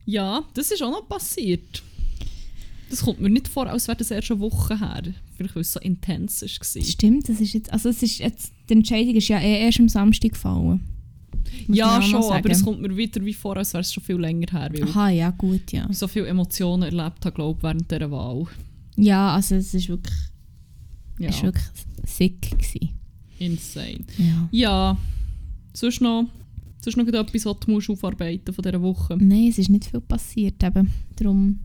[0.06, 1.82] Ja, das ist auch noch passiert.
[2.90, 5.02] Das kommt mir nicht vor, als wäre das erst eine Woche her.
[5.36, 6.84] Vielleicht, weil es so intens war.
[6.84, 9.90] Stimmt, das ist jetzt, also es ist jetzt, die Entscheidung ist ja eh erst am
[9.90, 10.82] Samstag gefallen.
[11.68, 14.18] Muss Ja, schon, aber es kommt mir wieder wie vor, als wäre es schon viel
[14.18, 14.70] länger her.
[14.72, 15.88] Weil Aha, ja gut, ja.
[15.90, 18.46] ich so viele Emotionen erlebt habe, glaube ich, während dieser Wahl.
[18.98, 20.14] Ja, also es ist wirklich,
[21.20, 21.64] Ja, es ist wirklich
[22.06, 22.90] sick gewesen.
[23.40, 24.00] insane.
[24.18, 24.48] Ja.
[24.52, 24.98] Ja,
[25.74, 26.26] sonst noch,
[26.82, 29.18] sonst noch etwas, was du musst aufarbeiten von dieser Woche.
[29.20, 30.92] Nein, es ist nicht viel passiert eben.
[31.16, 31.60] Darum,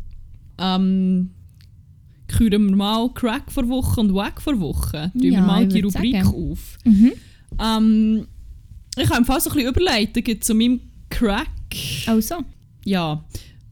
[0.58, 1.30] Ähm,
[2.28, 5.10] küren wir mal Crack vor Woche und Wack vor Woche.
[5.12, 6.50] Tun wir Ja, mal ich die Rubrik sagen.
[6.52, 6.78] auf.
[6.84, 7.12] mhm.
[7.58, 8.26] Ähm,
[8.96, 11.48] ich habe im Fall so ein bisschen überleiten zu meinem Crack.
[12.06, 12.36] also,
[12.84, 13.24] Ja,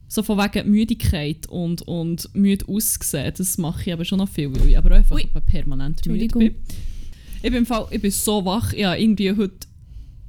[0.08, 4.52] so von wegen Müdigkeit und, und müde aussehen, das mache ich aber schon noch viel,
[4.54, 5.26] weil ich aber auch einfach Ui.
[5.46, 6.54] permanent müde bin.
[7.42, 9.66] Ich bin, Fall, ich bin so wach, ich habe irgendwie heute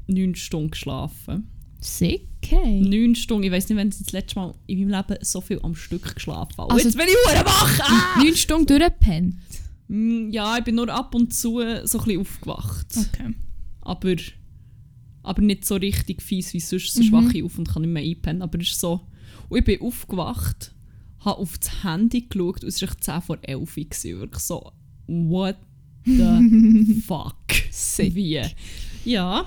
[0.08, 1.48] 9 Stunden geschlafen.
[1.80, 2.82] sick, hey.
[2.82, 5.60] 9 Stunden, ich weiß nicht, wenn ich das letzte Mal in meinem Leben so viel
[5.64, 6.72] am Stück geschlafen habe.
[6.74, 7.80] Also- Also, jetzt bin ich hure wach!
[7.84, 8.22] Ah!
[8.24, 9.36] Neun Stunden durchgepennt.
[9.88, 12.88] Mm, Ja, ich bin nur ab und zu so ein bisschen aufgewacht.
[12.96, 13.34] Okay.
[13.82, 14.16] aber,
[15.24, 16.94] aber nicht so richtig fies wie sonst.
[16.94, 17.14] Sonst Mhm.
[17.26, 18.42] wache ich auf und kann nicht mehr einpennen.
[18.44, 19.02] Aber es ist so.
[19.50, 20.74] Und ich bin aufgewacht,
[21.20, 23.86] habe auf das Handy geschaut und es war echt 10 vor 11 Uhr.
[24.20, 24.72] Wirklich so,
[25.08, 25.58] what
[26.06, 27.36] the fuck?
[27.72, 28.16] Sick.
[28.16, 28.42] Wie?
[29.06, 29.46] Ja.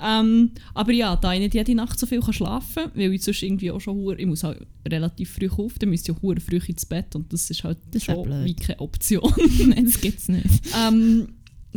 [0.00, 3.22] Ähm, aber ja, da ich nicht jede Nacht so viel kann schlafen kann, weil ich
[3.22, 6.40] sonst irgendwie auch schon hure, ich muss halt relativ früh auf, dann müsste ich hure
[6.40, 9.32] früh ins Bett und das ist halt Das schon wie keine Option.
[9.66, 10.46] Nein, das gibt's nicht.
[10.76, 11.28] ähm,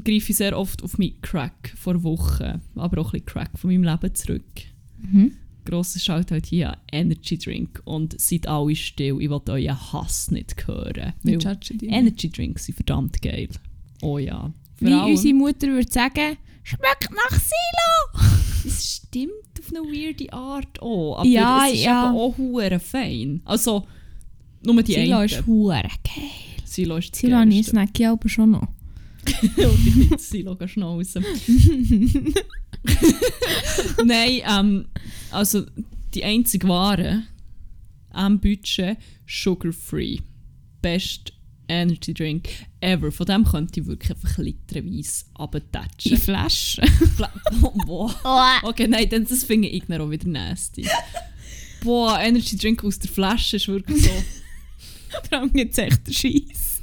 [0.03, 3.71] greife ich sehr oft auf meinen Crack vor Wochen, aber auch ein bisschen Crack von
[3.71, 4.61] meinem Leben zurück.
[4.99, 5.33] Mhm.
[5.65, 10.67] Grosser Shout halt hier Energy Drink und seid alle still, ich will euren Hass nicht
[10.67, 11.13] hören.
[11.25, 13.49] Energy Drinks sind verdammt geil.
[14.01, 14.51] Oh ja.
[14.75, 18.25] Vor Wie allem- unsere Mutter würde sagen, schmeckt nach Silo.
[18.63, 22.09] Es stimmt auf eine weirde Art auch, aber Ja, es ist ja.
[22.09, 23.41] eben auch hure fein.
[23.43, 23.87] Also,
[24.63, 26.29] nur die Silo ist hure geil.
[26.63, 28.61] Silo ist das Silo habe ich snacke aber schon noch.
[29.57, 31.25] Und ich will Silo schnauzen.
[34.05, 34.85] Nein, ähm,
[35.31, 35.65] also
[36.13, 37.23] die einzige Ware
[38.11, 40.19] am Budget Sugar-Free.
[40.81, 41.33] Best
[41.67, 42.49] Energy Drink
[42.81, 43.11] ever.
[43.11, 46.17] Von dem könnte ich wirklich einfach literweise In abtatschen.
[46.17, 46.83] Flaschen.
[47.85, 48.59] Boah.
[48.63, 50.87] Okay, nein, dann, das finde ich auch wieder nasty.
[51.81, 54.09] Boah, Energy Drink aus der Flasche ist wirklich so.
[55.29, 56.13] Vor allem gibt es echt den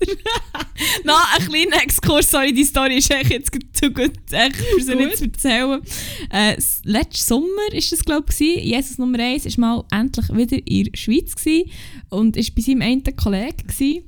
[1.05, 4.95] No, ein kleiner Exkurs, sorry, die Story ist echt jetzt zu gut, echt, für sie
[4.95, 5.83] nicht zu erzählen.
[6.31, 8.65] Äh, letzten Sommer ist das, glaube ich.
[8.65, 11.71] Jesus Nummer 1 war mal endlich wieder in der Schweiz gewesen
[12.11, 13.67] und war bei seinem einen Kollegen.
[13.67, 14.05] Gewesen.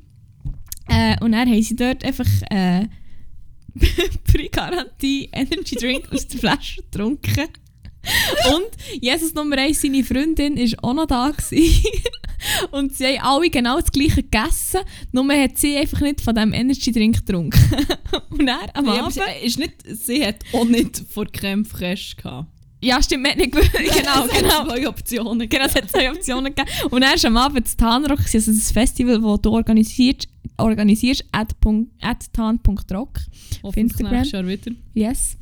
[0.89, 2.87] Äh, und dann haben sie dort einfach äh,
[4.25, 7.49] Pre-Garantie Energy Drink aus der Flasche getrunken.
[8.55, 11.31] Und Jesus Nummer 1, seine Freundin, war auch noch da.
[11.31, 11.85] Gewesen.
[12.71, 14.81] Und sie haben alle genau das gleiche gegessen,
[15.13, 17.61] nur hat sie einfach nicht von diesem Energy Drink getrunken.
[18.31, 19.13] Und dann am Ja, Abend...
[19.13, 22.49] sie, äh, ist nicht, sie hat auch nicht vor Creme fraiche gehabt.
[22.83, 23.53] Ja, stimmt, man hat nicht.
[23.53, 24.65] Genau, Es hat genau.
[24.65, 25.49] zwei Optionen.
[25.49, 26.71] Genau, es hat zwei Optionen gegeben.
[26.91, 31.55] Und dann ist am Abend das Tanrock, also das Festival, das du organisierst, organisierst at,
[32.01, 33.19] at tan.rock.
[33.63, 34.25] Hoffentlich Instagram.
[34.25, 34.73] Jahr wieder.
[34.95, 35.37] Yes.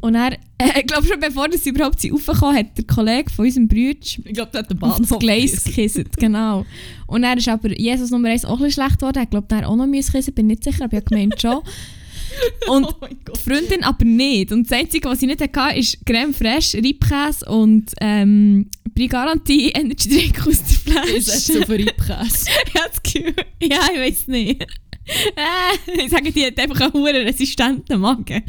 [0.00, 3.44] Und er, äh, ich glaube schon bevor sie überhaupt sind raufgekommen, hat der Kollege von
[3.46, 6.64] unserem Bruder Ich glaube, der hat den auf Bahnhof das Gleis gekisset, genau.
[7.06, 9.22] Und er ist aber Jesus Nummer 1 auch ein bisschen schlecht geworden.
[9.22, 11.60] Ich glaube, er auch noch kissen, bin nicht sicher, aber ich habe gemeint schon.
[12.68, 13.40] Und Oh die.
[13.42, 14.52] Freundin aber nicht.
[14.52, 20.08] Und das Einzige, was ich nicht hatte, ist Creme Fraiche, Reibkäse und ähm, Brigarantie Energy
[20.10, 21.62] Drink aus der Ich setze Flasche.
[21.62, 22.50] auf Reibkäse.
[22.66, 24.62] ich habe das Gefühl, ja, ich weiß nicht.
[24.62, 28.42] Äh, ich sage, die hat einfach einen hohen resistenten Magen.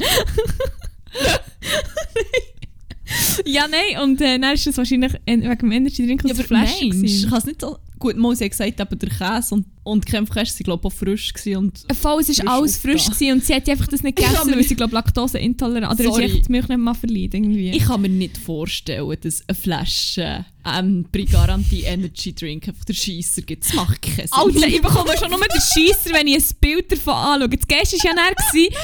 [3.44, 6.34] ja, nein, und äh, dann ist das wahrscheinlich en- wegen dem Energy Drink aus Ja,
[6.36, 6.74] der aber Flasche.
[6.80, 7.28] nein, ich gewesen.
[7.30, 7.78] kann es nicht so...
[7.98, 10.94] Gut, mal, sie hat gesagt, eben der Käse und, und die fraiche waren, glaube ich,
[10.94, 11.84] auch frisch gewesen und...
[12.00, 14.48] Voll, es Frisch war alles frisch gewesen und sie hat einfach das nicht Ich gegessen,
[14.50, 17.70] mir weil sie, glaube Laktoseintolerant oder sie echt die Milch nicht mehr verleiht irgendwie.
[17.72, 23.42] Ich kann mir nicht vorstellen, dass eine Flasche ähm, Brigaranti Energy Drink einfach der Scheisser
[23.42, 23.66] gibt.
[23.66, 24.28] Das macht keinen Sinn.
[24.30, 27.50] Alter, ich bekomme schon nur den Scheisser, wenn ich ein Bild davon anschaue.
[27.50, 28.74] Das Geist war ja gewesen,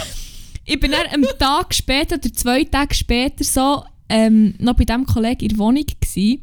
[0.67, 5.07] ich bin dann einen Tag später oder zwei Tage später so ähm, noch bei diesem
[5.07, 5.85] Kollegen in der Wohnung.
[5.85, 6.43] Gewesen.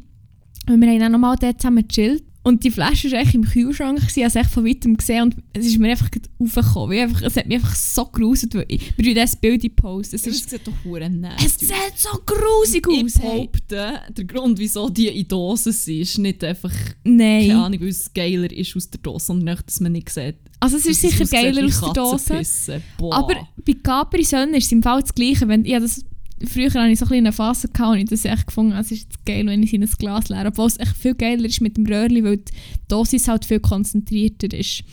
[0.66, 2.24] Und wir haben dann nochmal dort zusammen gechillt.
[2.46, 5.22] Und die Flasche war eigentlich im Kühlschrank, gewesen, ich habe es echt von weitem gesehen
[5.22, 6.90] und es ist mir einfach gerade aufgekommen.
[6.90, 10.16] Wie Einfach, es hat mich einfach so gruselt, weil ich, tun das Bild posten.
[10.16, 12.96] Es, Es ist, sieht doch hure es nasty sieht so grusig aus.
[12.96, 17.48] Ich behaupte, der Grund, wieso die in Dosen sind, ist nicht einfach, Nein.
[17.48, 20.36] keine Ahnung, weil es geiler ist aus der Dose, sondern nicht, dass man nicht sieht.
[20.64, 22.82] Also es ist sicher geiler aus der Dose.
[22.98, 23.34] Aber
[23.66, 25.46] bei Capri Sonne ist es im Fall das Gleiche.
[25.46, 26.02] Wenn, ja, das,
[26.42, 28.90] früher hatte ich so ein bisschen eine Phase gehabt und ich das echt gefunden, es
[28.90, 30.48] ist geil, wenn ich in ein Glas leere.
[30.48, 32.52] Obwohl es echt viel geiler ist mit dem Röhrli, weil die
[32.88, 34.84] Dosis halt viel konzentrierter ist.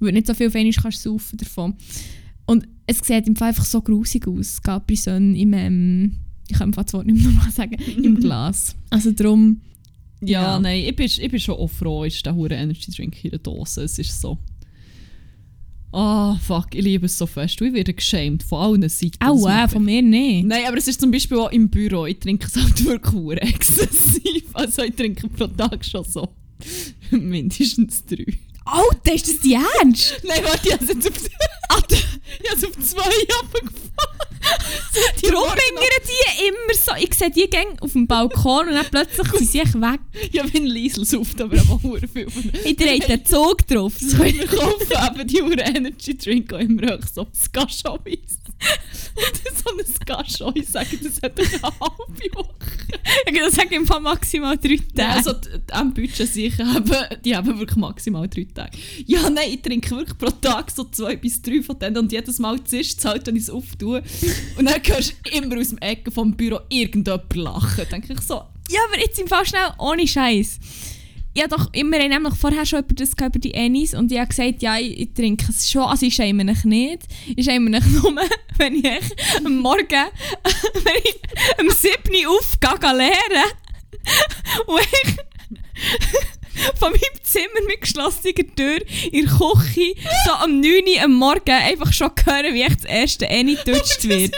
[0.00, 1.74] Weil du nicht so viel einmal kannst saufen davon.
[2.46, 6.16] Und es sieht im Fall einfach so grusig aus, Capri Sonne im, ähm,
[6.48, 8.74] ich kann das Wort nicht mehr nochmal sagen, im Glas.
[8.88, 9.60] Also darum,
[10.22, 10.58] ja, ja.
[10.58, 13.40] nein, ich bin, ich bin schon auch froh, ist der hure Energy Drink in der
[13.40, 13.82] Dose.
[13.82, 14.38] Es ist so...
[15.90, 17.60] Ah, fuck, ich liebe es so fest.
[17.62, 19.16] Ich werde geschämt von allen Seiten.
[19.24, 20.44] auch äh, von mir nicht.
[20.46, 22.04] Nein, aber es ist zum Beispiel auch im Büro.
[22.06, 24.44] Ich trinke es halt wirklich exzessiv.
[24.52, 26.28] Also ich trinke pro Tag schon so
[27.10, 28.26] mindestens drei.
[28.66, 30.20] Alter, ist das die Ernst?
[30.24, 31.16] Nein, warte, ich habe es jetzt auf,
[32.42, 34.17] ich auf zwei runtergefahren.
[35.22, 36.92] Darum bringen die immer so.
[36.98, 40.00] Ich sehe die gehen auf dem Balkon und dann plötzlich sind sie echt weg.
[40.32, 42.26] Ja, mein Liesel sauft aber auch hure viel
[42.64, 43.94] Ich drehe den Zug drauf.
[44.00, 47.98] Das kann ich- Wir kaufen eben die hure Energy Drink auch immer auch so Skaschois.
[48.04, 48.47] Und
[49.54, 52.54] so ein Skascho, ich sage, das hat eine halbe Woche.
[53.26, 55.12] Ich im Fall maximal drei Tage.
[55.12, 56.90] also die, die am Budget sicher haben,
[57.24, 58.76] die haben wirklich maximal drei Tage.
[59.06, 62.38] Ja, nein, ich trinke wirklich pro Tag so zwei bis drei von denen und jedes
[62.38, 64.02] Mal zischt es halt, wenn ich es auftue.
[64.56, 67.86] Und dann hörst du immer aus dem Ecken vom Büro irgendjemand lachen.
[67.90, 68.34] Dann denke ich so,
[68.70, 70.58] ja, aber jetzt im Fall schnell, ohne Scheiß.
[71.34, 74.28] Ich habe doch immer nämlich vorher schon über das über die Ennis und ich habe
[74.28, 77.02] gesagt, ja, ich, ich trinke es schon, also ich schäme mich nicht.
[77.36, 78.14] Ich schäme mich nur,
[78.56, 78.86] wenn ich
[79.44, 81.20] am Morgen, wenn ich
[81.58, 81.92] am 7.
[82.26, 83.50] Uhr aufgehe lernen
[84.66, 86.37] und ich
[86.78, 88.78] von meinem Zimmer mit geschlossener Tür
[89.12, 89.94] in der Küche
[90.26, 94.04] so am 9 Uhr am Morgen einfach schon hören, wie echt das erste Enni getutscht
[94.08, 94.34] wird.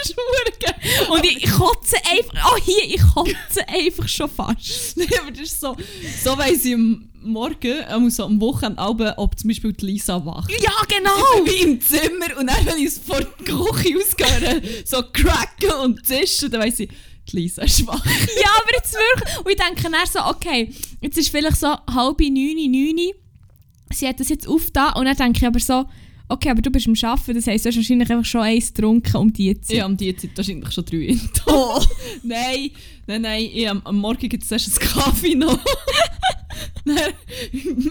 [1.09, 4.99] Und ich, ich kotze einfach, oh hier, ich kotze einfach schon fast.
[5.21, 5.75] Aber das ist so,
[6.23, 10.51] so weiss ich am Morgen, ähm, so am Wochenende, ob zum Beispiel die Lisa wacht.
[10.51, 11.45] Ja, genau!
[11.45, 15.71] Ich bin im Zimmer und dann, wenn ich es vor der Küche ausgehe, so cracken
[15.83, 16.89] und zischen, dann weiss ich,
[17.33, 18.05] Lisa schwach.
[18.05, 19.37] Ja, aber jetzt wirklich.
[19.45, 23.13] Und ich denke dann so, okay, jetzt ist vielleicht so halb neun, neun.
[23.91, 25.85] Sie hat das jetzt aufgetan und dann denke ich aber so,
[26.31, 29.17] okay, aber du bist am Arbeiten, das heisst, du hast wahrscheinlich einfach schon eins getrunken
[29.17, 29.81] um die Zeit.
[29.81, 31.81] Habe um die Zeit wahrscheinlich schon drei in Oh.
[32.23, 32.71] Nein,
[33.07, 35.59] nein, nein, ich, am, am Morgen gibt es erst einen Kaffee noch.
[36.85, 36.97] Dann,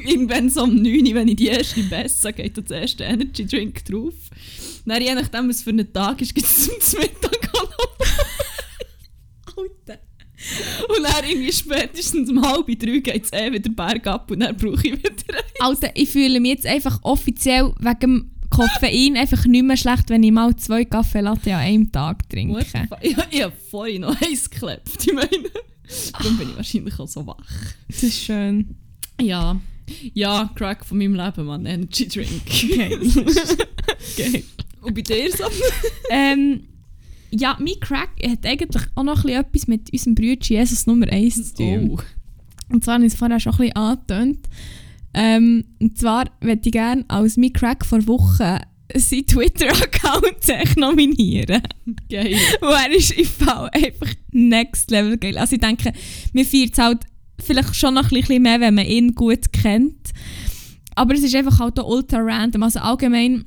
[0.07, 3.85] Irgendwann so um 9 Uhr, wenn ich die erste Besse geht das erste Energy Drink
[3.85, 4.15] drauf.
[4.87, 7.97] Dann, je nachdem, was für ein Tag ist, gibt es zum Mittag auch noch.
[9.61, 10.01] Alter.
[10.89, 14.87] Und dann irgendwie spätestens um halb drei geht es eh wieder bergab und dann brauche
[14.87, 15.11] ich wieder
[15.61, 20.33] Alter, ich fühle mich jetzt einfach offiziel wegen Koffein einfach nicht mehr schlecht, wenn ich
[20.33, 22.65] mal zwei Kaffee Latte an einem Tag trinke.
[23.03, 25.29] Ich, ich habe vorhin noch eins geklebt, ich meine.
[26.13, 27.37] Darum bin ich wahrscheinlich auch so wach.
[27.89, 28.77] Das ist schön.
[29.21, 29.61] Ja,
[30.15, 31.67] ja, Crack von meinem Leben, Mann.
[31.67, 32.43] Energy Drink.
[34.13, 34.45] Okay.
[34.81, 35.45] Und bei dir so?
[36.11, 36.63] ähm,
[37.31, 41.09] ja, mein Crack hat eigentlich auch noch ein bisschen etwas mit unserem Bruder Jesus Nummer
[41.09, 41.91] 1 zu tun.
[41.91, 41.99] Oh.
[42.73, 44.49] Und zwar habe ich es vorher schon ein bisschen angetönt.
[45.13, 48.59] Ähm, und zwar möchte ich gerne als mein Crack vor Wochen
[48.95, 51.63] seinen Twitter-Account nominieren.
[52.09, 52.37] Geil.
[52.61, 55.39] Und er ist im Fall einfach next level geil.
[55.39, 55.93] Also ich denke,
[56.33, 57.01] mir feiert es halt
[57.41, 60.11] vielleicht schon noch ein bisschen mehr, wenn man ihn gut kennt.
[60.95, 62.63] Aber es ist einfach halt auch ultra random.
[62.63, 63.45] Also allgemein,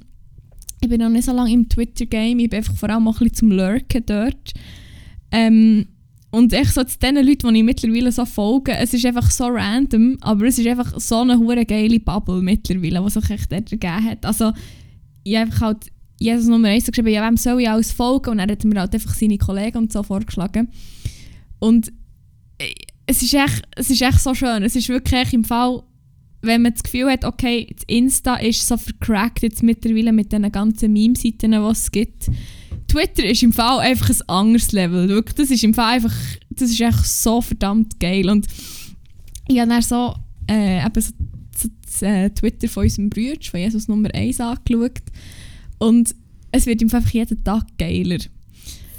[0.84, 3.30] ich bin noch nicht so lange im Twitter-Game, ich bin einfach vor allem auch ein
[3.30, 4.54] bisschen zum Lurken dort.
[5.32, 5.88] Ähm,
[6.32, 9.46] und echt so zu den Leuten, die ich mittlerweile so folge, es ist einfach so
[9.46, 13.72] random, aber es ist einfach so eine hure geile Bubble mittlerweile, die sich echt dort
[13.72, 14.26] ergeben hat.
[14.26, 14.52] Also
[15.24, 18.32] ich habe halt Jesus Nummer 1 geschrieben, ja, wem soll ich alles folgen?
[18.32, 20.70] Und dann hat er mir halt einfach seine Kollegen und so vorgeschlagen.
[21.60, 21.90] Und
[22.58, 22.74] äh,
[23.06, 24.64] es ist echt, es ist echt so schön.
[24.64, 25.84] Es ist wirklich im Fall,
[26.44, 30.52] wenn man das Gefühl hat, okay, das Insta ist so vercrackt jetzt mittlerweile mit den
[30.52, 32.30] ganzen Meme-Seiten, die es gibt.
[32.88, 35.10] Twitter ist im Fall einfach ein anderes Level.
[35.10, 36.14] Wirklich, das ist im Fall einfach,
[36.50, 38.30] das ist echt so verdammt geil.
[38.30, 38.46] Und
[39.48, 40.14] ich habe dann so,
[40.50, 41.12] äh, eben so,
[41.58, 45.02] so das äh, Twitter von unserem Bruder, von Jesus Nummer 1 angeschaut.
[45.80, 46.14] Und
[46.52, 48.20] es wird Fall einfach jeden Tag geiler.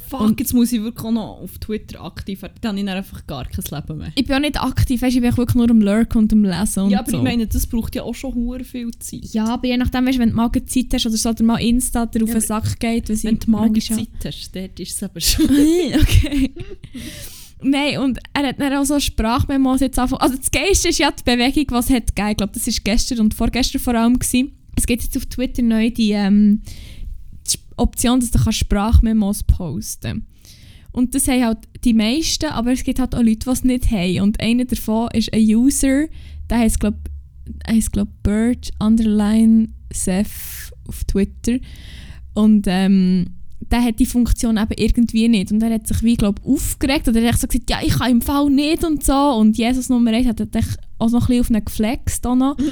[0.07, 2.55] Fuck, Und- jetzt muss ich wirklich auch noch auf Twitter aktiv werden.
[2.61, 4.11] Dann habe ich dann einfach gar kein Leben mehr.
[4.15, 6.83] Ich bin auch nicht aktiv, weißt, ich bin wirklich nur am Lurken und am Lesen
[6.83, 7.17] und ja, aber so.
[7.17, 9.25] ich meine, das braucht ja auch schon hure viel Zeit.
[9.33, 12.05] ja, aber je nachdem, weißt, wenn du mal Zeit hast oder so, oder mal Insta
[12.05, 15.03] dir auf Ja, den Sack geht, Wenn ich du mal Zeit hast, dort ist es
[15.03, 15.45] aber schon.
[15.45, 16.51] okay.
[17.61, 20.21] Nein, und er hat dann auch so Sprachmemos jetzt angefangen.
[20.21, 22.31] Also das Geilste ist ja die Bewegung, was hat gegeben.
[22.31, 24.19] Ich glaube, das war gestern und vorgestern vor allem.
[24.19, 24.51] Gewesen.
[24.75, 26.94] Es gibt jetzt auf Twitter neu die, ähm, die
[27.77, 30.25] Option, dass du kannst Sprachmemos posten
[30.91, 33.91] Und das haben halt die meisten, aber es gibt halt auch Leute, die es nicht
[33.91, 34.21] haben.
[34.21, 36.07] Und einer davon ist ein User,
[36.49, 36.99] der heißt glaube
[37.67, 41.57] heißt, glaub, Bird Underline Seth auf Twitter.
[42.33, 43.27] Und ähm,
[43.71, 45.51] der hat die Funktion eben irgendwie nicht.
[45.51, 47.07] Und er hat sich wie, glaube aufgeregt.
[47.07, 49.13] Oder er hat so gesagt, ja, ich kann im Fall nicht und so.
[49.13, 50.47] Und Jesus Nummer 1 hat er
[50.97, 52.25] auch noch ein bisschen auf ihn geflext.
[52.27, 52.57] Auch noch.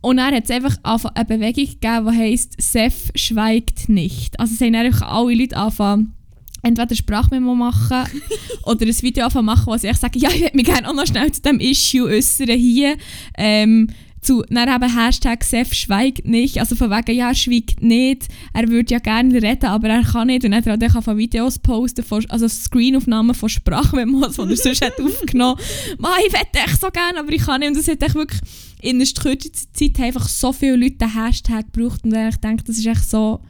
[0.00, 4.38] Und er hat es einfach eine Bewegung gegeben, die heisst «Sef schweigt nicht».
[4.40, 6.14] Also es haben einfach alle Leute angefangen,
[6.62, 8.04] entweder Sprachmemo machen
[8.64, 10.94] oder ein Video anfangen machen, wo sie echt sagen, ja, ich würde mich gerne auch
[10.94, 12.96] noch schnell zu diesem Issue äußern hier.
[13.36, 13.88] Ähm,
[14.20, 18.68] zu, dann eben Hashtag Sef schweigt nicht, also von wegen, ja, er schweigt nicht, er
[18.68, 20.44] würde ja gerne reden, aber er kann nicht.
[20.44, 24.56] Und dann hat er auch von Videos posten, von, also Screenaufnahmen von Sprachmemos, die er
[24.56, 25.58] sonst hat aufgenommen
[26.02, 26.20] hat.
[26.26, 27.70] ich möchte echt so gerne, aber ich kann nicht.
[27.70, 28.40] Und das hat echt wirklich
[28.82, 32.78] in der kürzester Zeit einfach so viele Leute den Hashtag gebraucht und ich denke, das
[32.78, 33.40] ist echt so,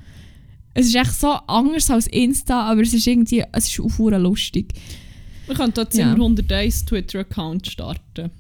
[0.75, 4.73] es ist echt so anders als Insta, aber es ist irgendwie, es ist auch lustig.
[5.47, 6.09] Wir dort Ja.
[6.09, 6.13] ja.
[6.13, 8.31] 101 Twitter-Account starten.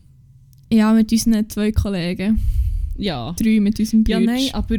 [0.72, 2.40] Ja, mit unseren zwei Kollegen.
[2.96, 3.34] Ja.
[3.38, 4.20] Drei mit unserem Bruder.
[4.20, 4.78] Ja, nein, aber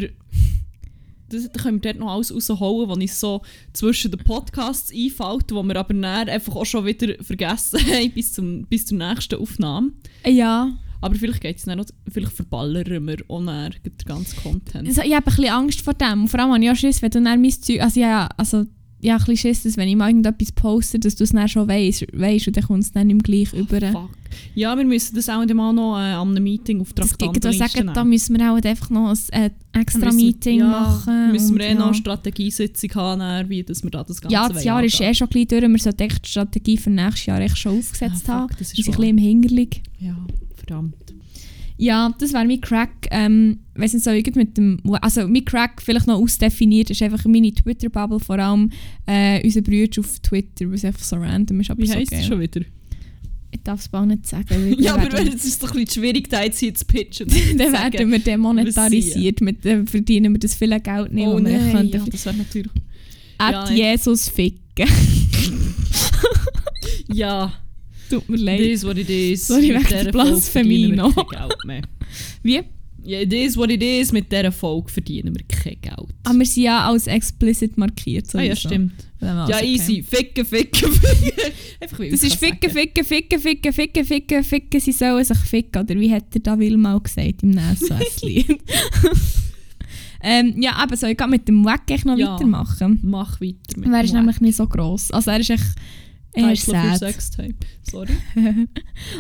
[1.30, 3.42] das, da können wir dort noch alles rausholen, was uns so
[3.74, 8.34] zwischen den Podcasts einfällt, wo wir aber dann einfach auch schon wieder vergessen haben bis,
[8.34, 9.92] zum, bis zur nächsten Aufnahme.
[10.26, 10.78] Ja.
[11.02, 14.88] Aber vielleicht geht es noch, vielleicht verballern wir auch dann den ganzen Content.
[14.88, 16.24] Das, ich habe ein bisschen Angst vor dem.
[16.24, 17.82] Und vor allem habe ich auch Schiss, wenn du dann mein Zeug...
[17.82, 18.66] Also ja, also
[19.02, 21.68] ja, ein bisschen Schiss, dass wenn ich mal irgendetwas poste, dass du es dann schon
[21.68, 23.80] weißt, weißt und dann kommt es dann nicht mehr gleich über.
[23.92, 24.10] Fuck.
[24.56, 27.92] Ja, wir müssen das auch mal noch äh, an einem Meeting auf Das Traktandenliste sagen,
[27.94, 31.32] da müssen wir auch einfach noch ein äh, extra Müssen- Meeting ja, machen.
[31.32, 31.86] Müssen wir eh noch ja.
[31.88, 35.28] eine Strategiesitzung haben, wie dass wir da das Ganze Ja, das Jahr ist eh schon
[35.28, 35.72] ein bisschen durch.
[35.72, 38.50] Wir sollten die Strategie für nächstes Jahr echt schon aufgesetzt Ah, haben.
[38.50, 39.82] fuck, das Wir ist sind ein bisschen im Hingerlig.
[40.00, 40.16] Ja,
[40.56, 40.96] verdammt.
[41.82, 43.08] Ja, das wäre mein Crack.
[43.10, 47.26] Ähm, weiss nicht, so irgendwie mit dem, also mein Crack vielleicht noch ausdefiniert ist einfach
[47.26, 48.70] meine Twitter-Bubble, vor allem
[49.08, 52.28] äh, unser Bruder auf Twitter, was einfach so random ist, aber Wie so heisst es
[52.28, 52.62] schon wieder?
[53.50, 54.76] Ich darf es auch nicht sagen.
[54.80, 57.28] Ja, dann aber werden- es ist doch ein bisschen schwierig, da jetzt hier zu pitchen.
[57.58, 61.90] dann werden wir demonetarisiert, mit, äh, verdienen wir das viele Geld nicht, oh nein, können.
[61.90, 62.72] ja, das wäre natürlich...
[63.40, 64.88] At ja, Jesus ficken.
[67.14, 67.54] Ja,
[68.12, 69.48] Tut mir it is what it is.
[69.48, 71.86] Sorry, wegen der Geld.
[72.44, 72.62] Wie?
[73.04, 74.12] Ja, it is what it is.
[74.12, 76.14] Mit dieser Folge verdienen wir kein Geld.
[76.24, 78.34] Aber wir sind ja als explicit markiert.
[78.36, 78.94] ah ja, stimmt.
[79.20, 79.74] Ja, okay.
[79.74, 80.04] easy.
[80.04, 81.54] Ficken, ficken, ficken.
[81.80, 85.82] Einfach wie Das ist ficken, ficken, ficken, ficken, ficken, ficken, ficken, sie sollen sich ficken.
[85.84, 88.48] Oder wie hat er da will mal gesagt im NSOS-Lied?
[90.24, 92.34] ähm, ja, aber soll ich mit dem Wack noch Ja.
[92.34, 93.00] weitermachen?
[93.04, 95.12] Mach weiter mit Er ist nämlich nicht so gross.
[95.12, 95.76] Also er ist echt
[96.66, 96.98] für sad.
[97.00, 97.56] Sextape.
[97.84, 98.18] Sorry.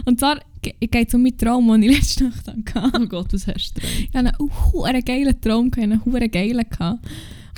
[0.05, 2.91] Und zwar ge- geht es um meinen Traum, den ich letzte Nacht hatte.
[3.01, 3.81] Oh Gott, was hast du?
[3.81, 6.65] Ich hatte einen huere geilen Traum, einen huere geilen.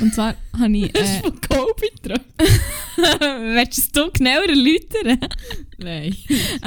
[0.02, 0.96] Und zwar habe ich...
[0.96, 2.20] Äh, du von Kobe dran?
[3.56, 5.30] willst du es genauer erläutern?
[5.78, 6.16] Nein.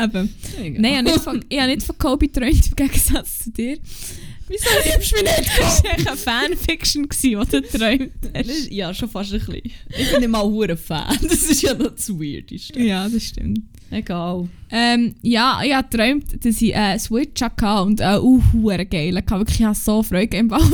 [0.02, 0.34] Eben.
[0.80, 3.78] Nein, ich habe nicht von, nicht von Kobe geträumt, im Gegensatz zu dir.
[4.48, 5.50] Wieso liebst du mich nicht?
[5.58, 8.70] Das war echt eine Fanfiction, die du geträumt hast.
[8.70, 9.62] Ja, schon fast ein bisschen.
[9.88, 11.18] Ich bin nicht mal hure Fan.
[11.22, 12.80] Das ist ja noch das Weirdeste.
[12.80, 13.60] Ja, das stimmt.
[13.90, 14.48] Egal.
[14.70, 19.16] Ähm, ja, ich habe geträumt, dass ich einen Switch hatte und einen uh, hure geilen
[19.16, 19.38] hatte.
[19.38, 20.60] Wirklich, ich habe so Freude im Ball.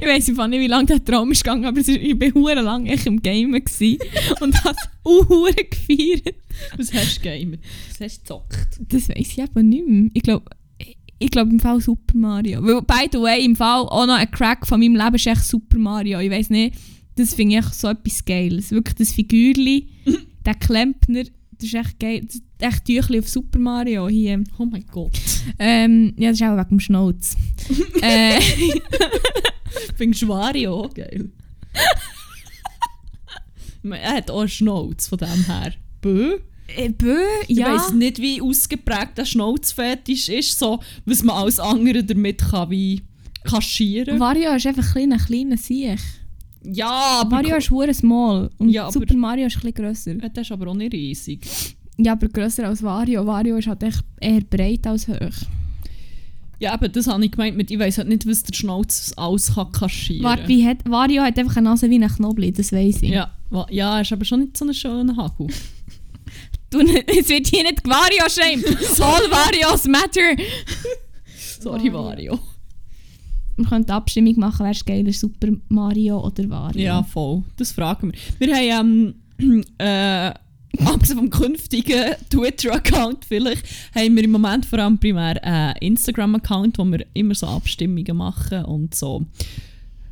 [0.00, 3.06] Ich weiß einfach nicht, wie lange der Traum ist gegangen, aber ich war hure echt
[3.06, 3.98] im Game gewesen
[4.40, 6.34] und habe es uh, hure gefeiert.
[6.76, 7.60] Was hast du gegamet?
[7.88, 8.80] Was hast du gezockt?
[8.88, 10.10] Das weiß ich aber nicht mehr.
[10.14, 10.50] Ich glaube,
[11.18, 12.62] ich glaube im Fall Super Mario.
[12.62, 15.44] Weil, by the way, im Fall auch noch ein Crack von meinem Leben ist echt
[15.44, 16.20] Super Mario.
[16.20, 16.76] Ich weiß nicht,
[17.16, 18.70] das finde ich echt so etwas Geiles.
[18.70, 19.88] Wirklich das Figürli,
[20.46, 22.22] der Klempner, das ist echt geil.
[22.24, 24.42] Das ist echt Tüchli auf Super Mario hier.
[24.58, 25.18] Oh mein Gott.
[25.58, 27.36] Ähm, ja, das ist auch wegen dem Schnauz.
[28.02, 28.40] äh,
[29.96, 31.30] Findest du auch geil?
[33.90, 35.72] er hat auch einen Schnauz von dem her.
[36.00, 36.38] Bö?
[36.98, 37.74] Bö, Ich ja.
[37.74, 43.02] weiss nicht, wie ausgeprägt der Schnauzfetisch ist, so, was man als andere damit kann, wie
[43.44, 44.20] kaschieren.
[44.20, 45.98] Wario ist einfach ein kleiner, kleiner Sieg.
[46.62, 47.36] Ja, aber...
[47.36, 50.12] Mario ist hure small und Ja, Super Mario ist ein bisschen grösser.
[50.22, 51.46] Ja, Der ist aber auch nicht riesig.
[51.96, 53.26] Ja, aber grösser als Wario.
[53.26, 55.46] Wario ist halt echt eher breit als hoch.
[56.60, 59.54] Ja, aber das habe ich gemeint mit, ich weiss halt nicht, was der Schnauz alles
[59.54, 63.00] kann kaschieren Warte, wie hat, Wario hat einfach eine Nase wie ein Knobli, das weiss
[63.02, 63.10] ich.
[63.10, 63.30] Ja,
[63.70, 65.46] ja, ist aber schon nicht so ein schöner Hagel.
[66.70, 68.66] Du, es wird hier nicht Wario shamed.
[69.00, 70.36] All Varios matter.
[71.60, 72.38] Sorry, Wario.
[73.56, 76.80] Wir können eine Abstimmung machen, wer ist geiler, Super Mario oder Wario.
[76.80, 77.42] Ja, voll.
[77.56, 78.46] Das fragen wir.
[78.46, 80.32] Wir haben, ähm, äh,
[80.84, 86.84] abgesehen vom künftigen Twitter-Account vielleicht, haben wir im Moment vor allem primär einen Instagram-Account, wo
[86.84, 89.24] wir immer so Abstimmungen machen und so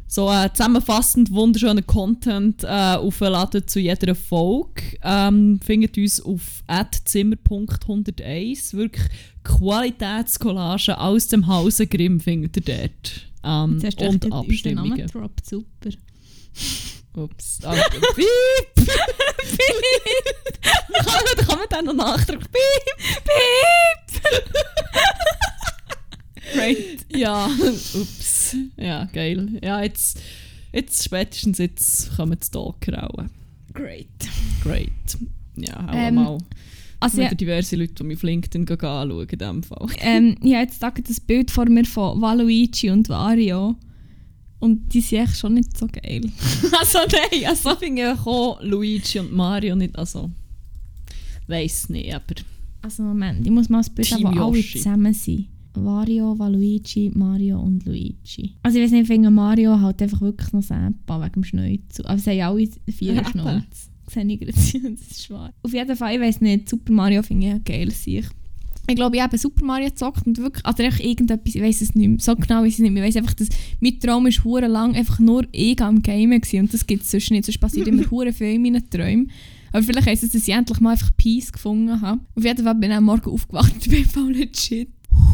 [0.07, 4.83] so äh, zusammenfassend wunderschönen Content äh, aufladen zu jeder Folge.
[5.03, 6.63] Ähm, findet uns auf
[7.05, 8.77] zimmer.101.
[8.77, 9.07] Wirklich
[9.45, 13.27] Qualitätscollagen aus dem Hause Grimm findet ihr dort.
[13.45, 14.97] Ähm, Jetzt hast und Abstimmungen.
[14.97, 15.91] gedroppt, super.
[17.15, 17.61] Ups.
[17.65, 17.75] Ah,
[18.15, 18.89] Piep!
[20.93, 22.47] kann, man, kann man dann noch nachdrücken?
[22.53, 24.23] Piep!
[26.53, 27.07] Great.
[27.17, 27.49] Ja,
[27.95, 28.57] ups.
[28.77, 29.59] Ja, geil.
[29.63, 30.21] Ja, jetzt,
[30.73, 33.25] jetzt spätestens jetzt kommen die Stalker auch.
[33.73, 34.07] Great.
[34.63, 34.91] Great.
[35.57, 36.39] Ja, auch Ähm, mal
[37.01, 39.87] Also, wieder ja, diverse Leute, die mich auf LinkedIn anschauen in diesem Fall.
[40.01, 43.77] ähm, ich habe jetzt da das Bild vor mir von Waluigi und Wario.
[44.59, 46.23] Und die sind echt schon nicht so geil.
[46.79, 47.71] also nein, also...
[47.71, 50.31] So finde ich auch Luigi und Mario nicht, also...
[51.47, 52.35] Weiß nicht, aber...
[52.83, 55.49] Also Moment, ich muss mal das Bild haben, wo alle zusammen sind.
[55.85, 58.55] Wario, Waluigi, Mario und Luigi.
[58.63, 62.07] Also ich weiß nicht, ich Mario halt einfach wirklich noch Sampa wegen dem Schnäuzel.
[62.07, 63.65] Aber sie haben alle vier Ja, Schnäuze.
[64.09, 65.53] Sehe ich gerade, das ist schwarz.
[65.63, 68.31] Auf jeden Fall, ich weiß nicht, Super Mario finde ich ein geiles Sicht.
[68.89, 71.95] Ich glaube, ich habe Super Mario gezockt und wirklich, also echt irgendetwas, ich weiß es
[71.97, 73.03] nicht mehr, so genau weiß ich es nicht mehr.
[73.05, 73.49] Ich weiß einfach, dass
[73.81, 77.11] mein Traum ist hure lang einfach nur ich am Gamen gewesen und das gibt es
[77.11, 79.31] sonst nicht, sonst passiert immer hure viel in meinen Träumen.
[79.73, 82.21] Aber vielleicht heisst es, dass ich endlich mal einfach Peace gefunden habe.
[82.35, 84.89] Auf jeden Fall bin ich am Morgen aufgewacht und bin Fall legit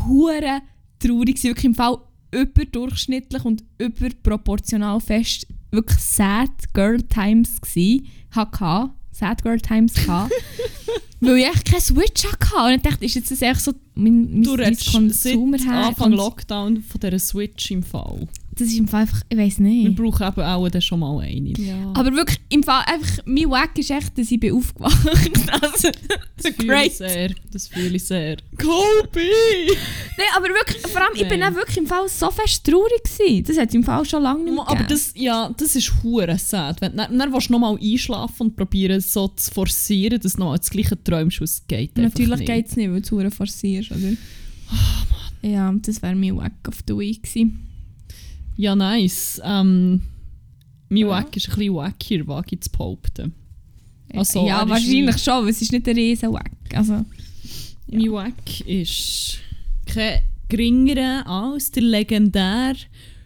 [0.06, 0.60] hure
[0.98, 1.50] traurig gewesen.
[1.50, 1.98] Wirklich im Fall
[2.32, 8.90] überdurchschnittlich und überproportional fest wirklich Sad Girl Times gsi, hatte.
[9.10, 9.94] Sad Girl Times
[11.20, 12.66] weil ich echt keinen Switch hatte.
[12.66, 16.12] Und ich dachte, ist jetzt das echt so mein, mein, Du mein Konsumer seit Anfang
[16.12, 18.28] Lockdown von dieser Switch im Fall.
[18.54, 19.96] Das ist im Fall einfach, ich weiß Wir nicht.
[19.96, 21.50] brauchen eben auch dann schon mal eine.
[21.58, 21.92] Ja.
[21.94, 25.08] Aber wirklich, im Fall einfach, mein Wack ist echt, dass ich bin aufgewacht.
[25.62, 25.88] also,
[26.36, 27.30] das fühle ich sehr.
[27.50, 28.36] Das fühle ich sehr.
[28.58, 29.20] Kobe!
[30.18, 31.52] Nein, aber wirklich, vor allem, ich bin Nein.
[31.52, 33.44] auch wirklich im Fall so fest traurig gewesen.
[33.44, 34.90] Das hat es im Fall schon lange nicht mehr Aber gegeben.
[34.90, 36.80] das, ja, das ist hure sad.
[36.82, 40.58] Wenn, dann, dann willst du nochmal einschlafen und probieren so zu forcieren, dass du noch
[40.58, 41.96] das gleiche träumst, was es geht.
[41.96, 42.46] Natürlich nicht.
[42.46, 44.12] geht es nicht, weil du zu forcierst, oder?
[45.42, 47.71] Ja, das wäre mein Wack of the Week gewesen.
[48.62, 49.40] Ja, nice.
[49.44, 50.02] Ähm,
[50.88, 51.08] mein Ja.
[51.08, 53.32] Wack ist ein bisschen wackier, wage ich zu behaupten.
[54.14, 56.52] Also, ja, wahrscheinlich schon, aber es ist nicht ein riesen Wack.
[56.74, 57.04] Also,
[57.90, 59.38] Mein Wack ist
[59.86, 62.76] kein geringerer als der legendäre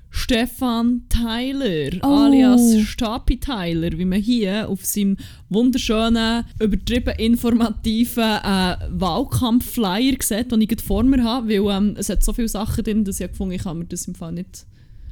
[0.09, 2.07] Stefan Tyler, Oh.
[2.25, 5.19] alias Stapi Tyler, wie man hier auf seinem
[5.51, 12.09] wunderschönen, übertrieben informativen äh, Wahlkampf-Flyer sieht, den ich gerade vor mir habe, weil ähm, es
[12.09, 14.33] hat so viele Sachen drin, dass ich gefunden habe, ich kann mir das im Fall
[14.33, 14.65] nicht...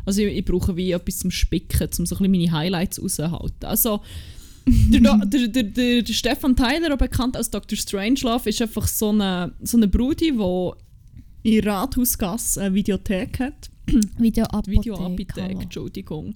[0.04, 3.64] Also ich, ich brauche wie etwas zum Spicken, um so ein bisschen meine Highlights rauszuhalten.
[3.64, 4.00] Also
[4.66, 7.76] der, der, der, der, Stefan Tyler, auch bekannt als Dr.
[7.76, 10.70] Strangelove, ist einfach so eine, so eine Brudi, die
[11.56, 13.70] in Rathausgasse eine Videothek hat.
[14.18, 15.60] Videoapothek, hallo.
[15.60, 16.34] Entschuldigung.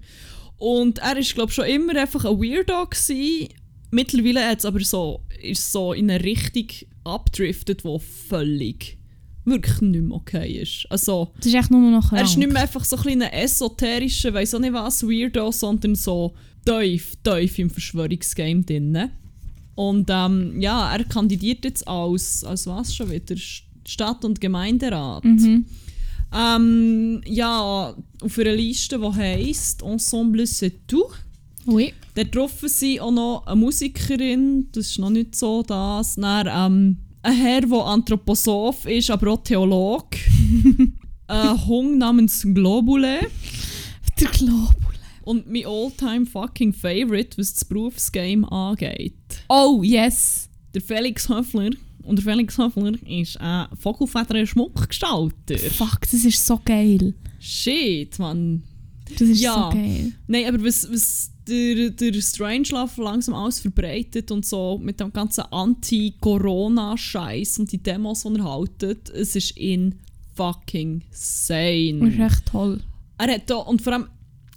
[0.59, 3.49] Und er ist glaube schon immer einfach ein Weirdo gewesen.
[3.91, 6.66] Mittlerweile hat es aber so, ist so in eine Richtung
[7.05, 8.98] abdriftet, wo völlig
[9.51, 10.87] wirklich nicht mehr okay ist.
[10.91, 12.21] Also Das ist echt nur noch krank.
[12.21, 16.35] er ist nicht mehr einfach so ein esoterischer, weiss auch nicht was, Weirdo, sondern so
[16.65, 19.11] tief, tief im Verschwörungsgame drin.
[19.75, 23.37] Und ähm, ja, er kandidiert jetzt als, als was schon wieder?
[23.87, 25.25] Stadt- und Gemeinderat.
[25.25, 25.65] Mhm.
[26.37, 31.07] Ähm, ja, auf einer Liste, die heisst Ensemble c'est tout.
[31.65, 31.93] Oui.
[32.15, 36.17] Da getroffen sind auch noch eine Musikerin, das ist noch nicht so das.
[36.17, 40.07] Dann, ähm, ein Herr, der Anthroposoph ist, aber auch Theolog.
[41.27, 43.21] ein Hund namens Globule.
[44.21, 44.75] Der Globule.
[45.23, 49.14] Und mein all-time fucking Favorite, was das Berufsgame angeht.
[49.49, 50.49] Oh, yes.
[50.75, 51.71] Der Felix Höffler.
[52.03, 55.59] Und der Felix Höffler ist ein Vogelfedern-Schmuckgestalter.
[55.59, 57.14] Fuck, das ist so geil.
[57.39, 58.62] Shit, man.
[59.11, 59.71] Das ist Ja.
[59.71, 60.12] so geil.
[60.27, 65.45] Nein, aber was, was der, der Strangelove langsam alles verbreitet und so mit dem ganzen
[65.51, 69.95] Anti-Corona-Scheiß und die Demos, die er haltet, es ist in
[70.35, 72.27] fucking Das ist sane.
[72.27, 72.81] echt toll.
[73.19, 74.07] Er hat da, und vor allem,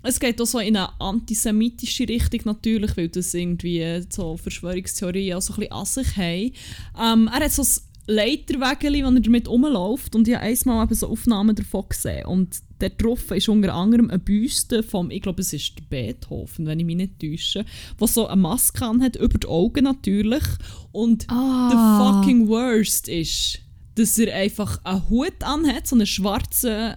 [0.04, 5.42] es geht auch so in eine antisemitische Richtung natürlich, weil das irgendwie so Verschwörungstheorien auch
[5.42, 6.52] so ein bisschen an sich haben.
[7.00, 7.68] Ähm, er hat so ein
[8.08, 12.26] Leiterwägeli, wo er damit rumläuft und ich habe einmal eben so Aufnahmen davon gesehen.
[12.26, 16.65] Und dort drauf ist unter anderem eine Büste vom, ich glaube es ist der Beethoven,
[16.65, 17.65] wenn ich mich nicht täusche,
[17.99, 20.43] der so eine Maske hat über die Augen natürlich.
[20.91, 21.69] Und Ah.
[21.69, 23.59] the fucking worst ist,
[23.95, 26.93] dass er einfach einen Hut anhat, so einen schwarzen,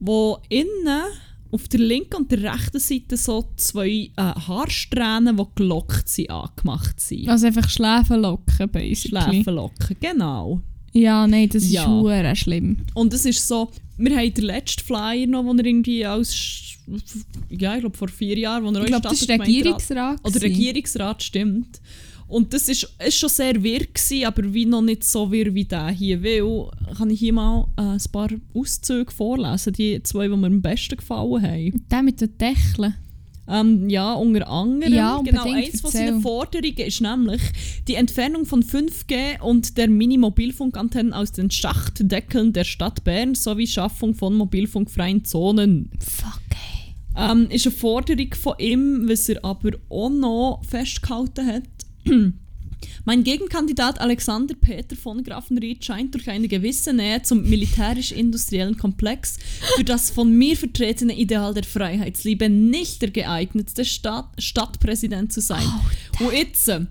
[0.00, 1.02] wo innen
[1.50, 7.00] auf der linken und der rechten Seite so zwei äh, Haarsträhnen, die gelockt sind, angemacht
[7.00, 7.28] sind.
[7.28, 9.22] Also einfach Schläfenlocken, basically.
[9.22, 10.60] Schläfenlocken, genau.
[10.92, 11.82] Ja, nein, das Ja.
[11.82, 12.78] ist hure schlimm.
[12.94, 16.76] Und es ist so, wir haben den letzten Flyer noch, den er irgendwie als,
[17.50, 20.20] ja, ich glaube vor vier Jahren, wo er Ich auch glaube, das ist Regierungsrat.
[20.24, 20.42] Oder.
[20.42, 21.80] Regierungsrat, stimmt.
[22.26, 25.64] Und das ist, ist schon sehr wirr gewesen, aber wie noch nicht so wirr wie
[25.64, 26.66] der hier will,
[26.96, 30.96] kann ich hier mal äh, ein paar Auszüge vorlesen, die zwei, die mir am besten
[30.98, 31.84] gefallen haben.
[31.90, 32.94] Der mit den Deckeln.
[33.48, 34.92] Ähm, ja, unter anderem.
[34.92, 37.40] Ja, genau, eins von seinen Forderungen ist nämlich
[37.88, 44.14] die Entfernung von 5G und der Mini-Mobilfunkantennen aus den Schachtdeckeln der Stadt Bern sowie Schaffung
[44.14, 45.90] von mobilfunkfreien Zonen.
[45.98, 46.94] Fuck, ey.
[47.16, 51.62] Ähm, ist eine Forderung von ihm, was er aber auch noch festgehalten hat.
[53.04, 59.38] Mein Gegenkandidat Alexander Peter von Grafenried scheint durch eine gewisse Nähe zum militärisch-industriellen Komplex
[59.76, 65.66] für das von mir vertretene Ideal der Freiheitsliebe nicht der geeignetste Stadt Stadtpräsident zu sein.
[66.20, 66.86] Und jetzt, äh,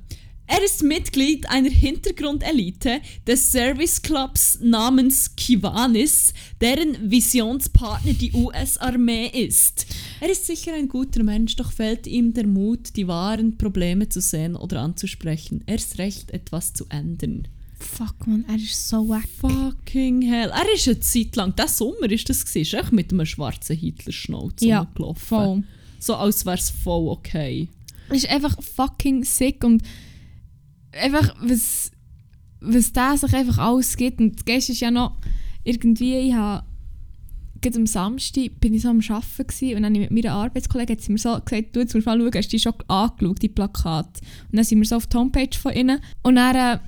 [0.48, 9.86] er ist Mitglied einer Hintergrundelite des Service Clubs namens Kiwanis, deren Visionspartner die US-Armee ist.
[10.22, 14.22] Er ist sicher ein guter Mensch, doch fehlt ihm der Mut, die wahren Probleme zu
[14.22, 15.64] sehen oder anzusprechen.
[15.68, 17.48] Erst recht etwas zu ändern.
[17.80, 19.28] Fuck, man, er ist so wack.
[19.40, 20.50] Fucking hell.
[20.50, 24.62] Er ist eine Zeit lang, der Sommer ist das ist echt mit einem schwarzen Hitler-Schnauz
[24.62, 24.88] Ja.
[25.16, 25.64] Voll.
[26.00, 27.68] So als wäre es voll okay.
[28.10, 29.84] Er ist einfach fucking sick und
[31.02, 31.92] einfach, was,
[32.62, 34.20] was der sich einfach alles gibt.
[34.20, 35.18] Und Geist ist ja noch
[35.64, 36.64] irgendwie, ich habe
[37.76, 41.12] am Samstag bin ich so am Arbeiten gewesen, und dann mit meiner Arbeitskollegin hat sie
[41.12, 44.22] mir so gesagt, du, jetzt musst mal schauen, hast du die schon angeschaut, die Plakate?
[44.52, 46.80] Und dann sind wir so auf die Homepage von ihnen und dann äh,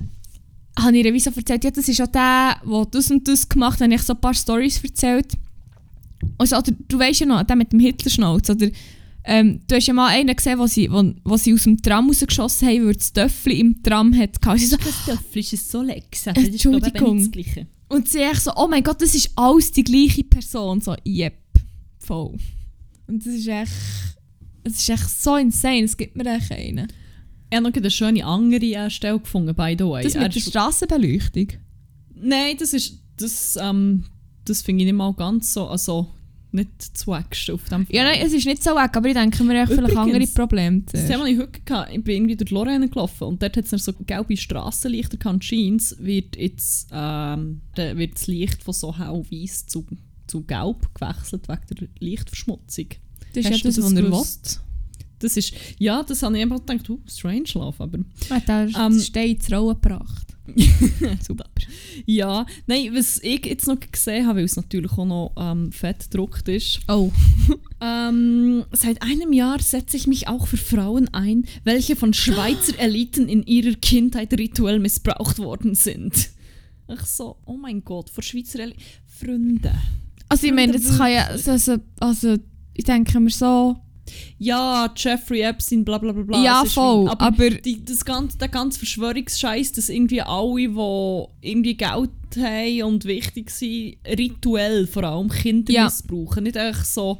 [0.78, 3.48] habe ich ihr wie so erzählt, ja, das ist auch der, der das und das
[3.48, 5.32] gemacht hat, dann habe ich so ein paar Stories erzählt.
[6.38, 8.68] Also, oder, du weißt ja noch, der mit dem Hitlerschnauz, oder
[9.24, 12.06] ähm, du hast ja mal einen gesehen, wo sie, wo, wo sie aus dem Tram
[12.08, 14.36] rausgeschossen haben, weil das Töffel im Tram hat.
[14.58, 16.32] Sie so, Das Töffel ist so lecker.
[16.36, 17.30] Entschuldigung.
[17.88, 20.80] Und sie echt so, oh mein Gott, das ist alles die gleiche Person.
[20.80, 21.34] So, yep,
[21.98, 22.36] voll.
[23.08, 23.72] Und das ist echt,
[24.64, 26.88] es ist echt so insane, es gibt mir echt einen.
[27.50, 30.04] Ich habe noch eine schöne andere äh, Stelle gefunden, by the way.
[30.04, 31.48] Das Er mit der ist- Strassenbeleuchtung.
[32.14, 32.98] Nein, das ist.
[33.16, 34.04] Das, ähm,
[34.44, 35.66] das finde ich nicht mal ganz so.
[35.66, 36.08] Also
[36.52, 39.42] nicht das Wackste auf dem Ja, nein, es ist nicht so weg, aber ich denke
[39.44, 40.82] mir echt vielleicht andere Probleme.
[40.90, 43.72] Das Thema, das ich heute hatte, ich bin irgendwie durch Lorraine gelaufen und dort hat
[43.72, 45.40] es so gelbe Strassenlichter gehabt.
[45.40, 49.86] Jeans wird jetzt ähm, wird das Licht von so hellweiß zu,
[50.26, 52.86] zu gelb gewechselt wegen der Lichtverschmutzung.
[53.34, 54.60] Das ist Hast ja du das, das was er will.
[55.20, 57.98] Das ist, ja, das habe ich einfach gedacht, uh, strange love, aber
[58.30, 60.26] Er hat da Ähm, ins Rollen gebracht.
[61.26, 61.44] Super.
[62.06, 66.10] Ja, nein, was ich jetzt noch gesehen habe, weil es natürlich auch noch ähm, fett
[66.10, 66.80] gedruckt ist.
[66.88, 67.12] Oh.
[67.82, 73.26] Ähm, seit einem Jahr setze ich mich auch für Frauen ein, welche von Schweizer Eliten
[73.26, 76.28] in ihrer Kindheit rituell missbraucht worden sind.
[76.88, 78.82] Ach so, oh mein Gott, von Schweizer Eliten.
[79.06, 79.72] Freunde.
[80.28, 82.36] Also ich meine, das kann ja, also, also
[82.74, 83.76] ich denke mir so,
[84.38, 86.42] Ja, Jeffrey Epstein, bla bla bla bla.
[86.44, 91.74] ja voll, wie- aber, die, das ganze, der ganze Verschwörungsscheiß, dass irgendwie alle, die irgendwie
[91.76, 95.84] Geld haben und wichtig sind, rituell vor allem Kinder Ja.
[95.84, 96.44] missbrauchen.
[96.44, 97.18] Nicht einfach so,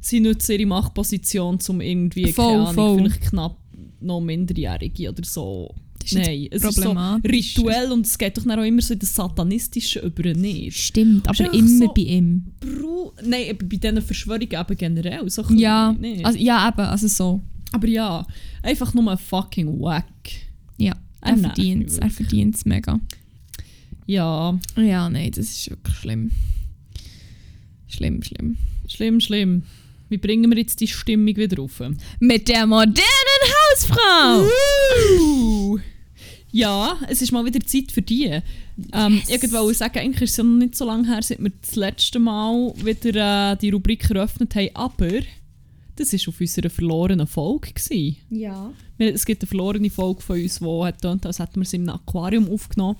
[0.00, 2.96] sie nutzen ihre Machtposition, um irgendwie, Voll, keine Ahnung, voll.
[2.98, 3.56] vielleicht knapp
[4.00, 5.74] noch Minderjährige oder so.
[6.10, 7.30] Ist Nein, es ist so problematisch.
[7.58, 10.78] rituell und es geht doch dann auch immer so in das Satanistische über nicht.
[10.78, 12.46] stimmt, aber immer so- bei ihm.
[12.60, 15.28] Bru Nein, bei diesen Verschwörungen eben generell.
[15.28, 16.24] So Ja, nicht.
[16.24, 17.42] also, ja eben, also so.
[17.72, 18.26] Aber ja,
[18.62, 20.06] einfach nur ein fucking wack.
[20.78, 22.98] Ja, Er er verdient es, er verdient es mega.
[24.06, 26.30] Ja, Ja, nein, das ist wirklich schlimm.
[27.88, 28.56] Schlimm, schlimm.
[28.86, 29.62] schlimm, schlimm.
[30.10, 31.82] Wie bringen wir jetzt die Stimmung wieder rauf?
[32.18, 33.04] Mit der modernen
[33.74, 34.46] Hausfrau!
[35.20, 35.78] Uh.
[36.58, 38.24] Ja, es ist mal wieder Zeit für die.
[38.92, 39.42] Ähm, Yes.
[39.44, 41.76] Ich wollte sagen, eigentlich ist es ja noch nicht so lange her, seit wir das
[41.76, 45.20] letzte Mal wieder äh, die Rubrik eröffnet haben, aber
[45.96, 47.72] das war auf unserer verlorenen Folge.
[47.72, 48.16] Gewesen.
[48.30, 48.70] Ja.
[48.96, 51.76] Wir- Es gibt eine verlorene Folge von uns, die hat getönt, als hätten wir sie
[51.76, 52.96] im Aquarium aufgenommen.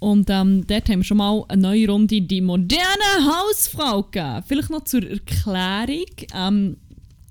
[0.00, 2.82] Und ähm, dort haben wir schon mal eine neue Runde die moderne
[3.24, 4.42] Hausfrau gegeben.
[4.48, 6.06] Vielleicht noch zur Erklärung.
[6.34, 6.76] Ähm,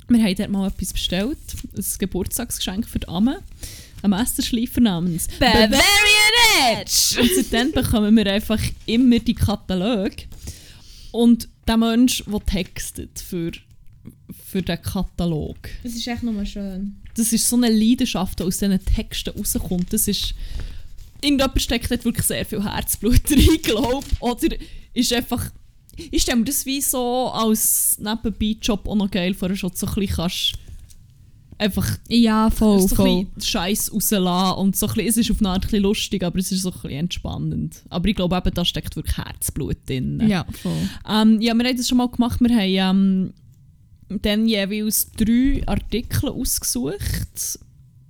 [0.07, 1.37] wir haben dort mal etwas bestellt.
[1.75, 3.39] Ein Geburtstagsgeschenk für die Amme.
[4.03, 5.81] Ein Messerschleifer namens Bavarian
[6.71, 7.21] Edge!
[7.21, 10.23] Und seitdem bekommen wir einfach immer die Kataloge.
[11.11, 13.51] Und der Mensch, der textet für,
[14.47, 16.95] für den Katalog Das ist echt nochmal schön.
[17.15, 19.93] das ist so eine Leidenschaft, die aus diesen Texten rauskommt.
[19.93, 20.33] Das ist...
[21.23, 24.21] Irgendjemand steckt dort wirklich sehr viel Herzblut rein, glaube ich.
[24.21, 24.55] Oder
[24.93, 25.51] ist einfach...
[26.09, 29.93] Ich stelle mir das wie so als Nebenbei-Job auch noch geil vor, schon so ein
[29.93, 30.53] bisschen kannst
[31.61, 33.27] einfach Ja, voll, so voll.
[33.39, 36.39] Scheiß rauslassen und so ein bisschen, es ist auf eine Art ein bisschen lustig, aber
[36.39, 37.83] es ist so ein bisschen entspannend.
[37.89, 40.21] Aber ich glaube eben, da steckt wirklich Herzblut drin.
[40.27, 40.89] Ja, voll.
[41.07, 42.41] Ähm, ja, wir haben das schon mal gemacht.
[42.41, 43.33] Wir haben
[44.09, 47.59] ähm, dann jeweils drei Artikel ausgesucht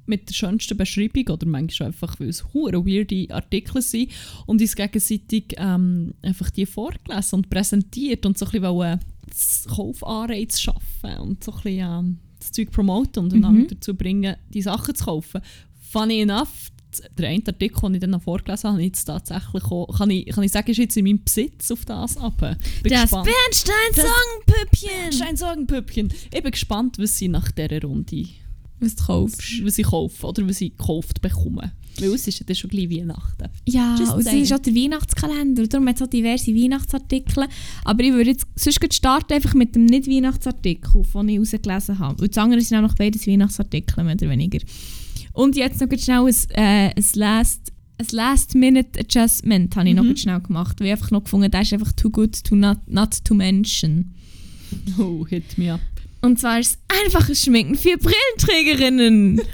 [0.05, 4.11] mit der schönsten Beschreibung oder manchmal einfach, weil es hure weirde Artikel sind
[4.45, 9.65] und uns gegenseitig ähm, einfach die vorgelesen und präsentiert und so ein bisschen wollen das
[9.69, 13.67] Kaufanreiz schaffen und so ein bisschen ähm, das Zeug promoten und einander Mhm.
[13.69, 15.41] dazu bringen, die Sachen zu kaufen.
[15.91, 16.69] Funny enough,
[17.17, 20.25] der eine Artikel, den ich dann noch vorgelesen habe, ich jetzt tatsächlich auch, kann ich,
[20.27, 22.37] kann ich sagen, ist jetzt in meinem Besitz auf das ab.
[22.39, 23.29] Das gespannt.
[24.85, 26.09] Bernstein-Songpüppchen!
[26.33, 28.25] Ich bin gespannt, was sie nach dieser Runde
[28.79, 29.63] Was du kaufst.
[29.65, 31.71] was sie kaufen oder was sie gekauft bekommen.
[31.99, 33.49] Weil es ist dann schon gleich Weihnachten.
[33.67, 35.67] Ja, Just und es ist auch der Weihnachtskalender.
[35.67, 37.47] Darum hat es auch diverse Weihnachtsartikel.
[37.83, 42.21] Aber ich würde jetzt sonst starten einfach mit dem Nicht-Weihnachtsartikel, den ich rausgelesen habe.
[42.21, 44.59] Und das andere sind auch noch beides Weihnachtsartikel, mehr oder weniger.
[45.33, 47.71] Und jetzt noch schnell ein, äh, ein Last...
[47.97, 50.07] Ein Last-Minute-Adjustment habe ich noch Mhm.
[50.07, 52.79] ganz schnell gemacht, weil ich einfach noch gefunden der ist einfach too good to not,
[52.87, 54.15] not to mention.
[54.97, 55.81] Oh, hit me up.
[56.21, 59.39] Und zwar ist es einfaches Schminken für Brillenträgerinnen.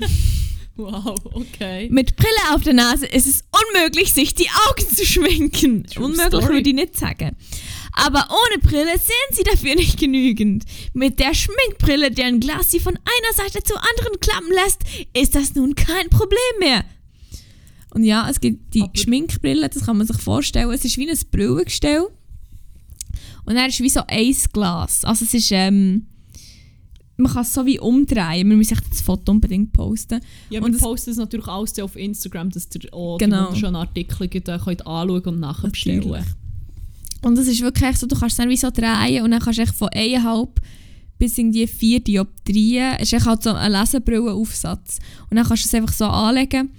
[0.78, 1.90] Wow, okay.
[1.92, 5.86] Mit Brille auf der Nase ist es unmöglich, sich die Augen zu schminken.
[5.88, 6.54] True unmöglich story.
[6.54, 7.36] würde ich nicht sagen.
[7.94, 10.66] Aber ohne Brille sehen sie dafür nicht genügend.
[10.94, 14.82] Mit der Schminkbrille, deren Glas sie von einer Seite zur anderen klappen lässt,
[15.20, 16.86] ist das nun kein Problem mehr.
[17.92, 20.70] Und ja, es gibt die Aber- Schminkbrille, das kann man sich vorstellen.
[20.70, 22.08] Es ist wie ein Brillengestell.
[23.46, 25.04] Und dann ist wie so ein Glas.
[25.06, 26.06] Also es ist, ähm,
[27.18, 28.48] man kann es so wie umdrehen.
[28.50, 30.20] Wir müssen echt das Foto unbedingt posten.
[30.50, 33.38] Ja, Und wir es- posten es natürlich alles auf Instagram, dass ihr auch Genau.
[33.38, 36.24] die wunderschönen Artikel gleich könnt anschauen und nachher bestellen.
[37.24, 39.58] Und es ist wirklich so, du kannst es dann wie so drehen und dann kannst
[39.58, 40.62] du echt von eineinhalb
[41.20, 45.00] bis irgendwie vier Dioptrien, es ist echt halt so ein Lesebrillenaufsatz.
[45.30, 46.70] Und dann kannst du es einfach so anlegen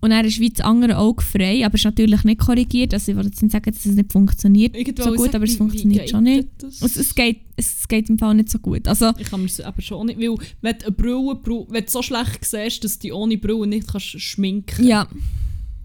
[0.00, 2.92] und dann ist wie das andere Auge frei, aber es ist natürlich nicht korrigiert.
[2.92, 5.56] Also ich wollte jetzt nicht sagen, dass es nicht funktioniert Irgendwo so gut, aber es
[5.56, 6.48] funktioniert schon nicht.
[6.62, 8.86] Es, es, geht, es, es geht im Fall nicht so gut.
[8.88, 11.38] Also Ich kann mir aber schon nicht, weil wenn du eine Brille
[11.68, 15.06] wenn du so schlecht siehst, dass du die ohne Brille nicht kannst schminken ja,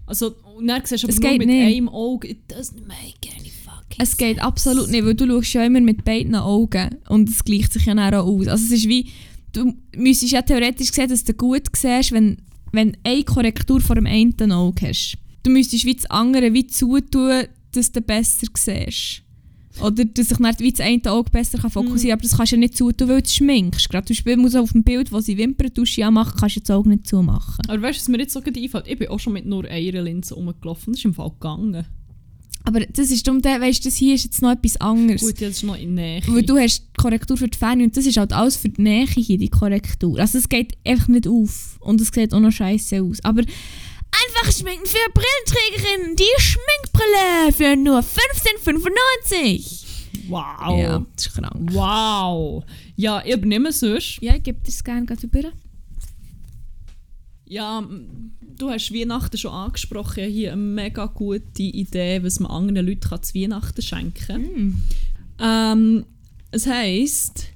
[0.06, 1.66] Also, und dann siehst du Es aber nur geht mit nicht.
[1.76, 5.64] einem Auge, it doesn't make any fucking es geht absolut nicht, weil du schaust ja
[5.64, 8.46] immer mit beiden Augen und es gleicht sich ja dann auch aus.
[8.48, 9.10] Also es ist wie,
[9.52, 12.38] du müsstest ja theoretisch sehen, dass du gut siehst, wenn,
[12.72, 15.16] wenn eine Korrektur vor dem einen Auge hast.
[15.42, 19.23] Du müsstest wie das andere wie zutun, dass du besser siehst.
[19.80, 22.12] Oder dass sich dann wie das eine Auge besser kann fokussieren kann.
[22.18, 23.88] Aber das kannst du ja nicht zutun, weil du schminkst.
[23.88, 26.90] Gerade zum Beispiel muss auf dem Bild, wo sie Wimperntusche anmachen, kannst du das Auge
[26.90, 27.64] nicht zumachen.
[27.68, 28.86] Aber weißt du, was mir jetzt so gerade einfällt?
[28.86, 30.92] Ich bin auch schon mit nur einer Linse rumgelaufen.
[30.92, 31.84] Das ist im Fall gegangen.
[32.66, 35.20] Aber das ist darum, weißt du, das hier ist jetzt noch etwas anderes.
[35.20, 36.22] Gut, ja, das ist noch in Nähe.
[36.26, 38.80] Weil du hast die Korrektur für die Ferne und das ist halt alles für die
[38.80, 40.18] Nähe hier, die Korrektur.
[40.18, 43.22] Also es geht einfach nicht auf und es sieht auch noch scheiße aus.
[43.22, 43.42] Aber
[44.22, 49.84] einfach schminken für Brillenträgerinnen, die Schminkbrille für nur 15,95.
[50.28, 50.78] wow.
[50.78, 51.72] Ja, das ist krank.
[51.72, 52.64] Wow.
[52.96, 54.18] Ja, ich übernehme es sonst.
[54.20, 55.52] Ja, ich gebe das gerne gerade über.
[57.46, 57.86] Ja,
[58.40, 60.30] du hast Weihnachten schon angesprochen.
[60.30, 64.82] Hier eine mega gute Idee, was man anderen Leuten kann zu Weihnachten schenken kann.
[65.38, 66.06] Ähm,
[66.54, 67.46] es heisst,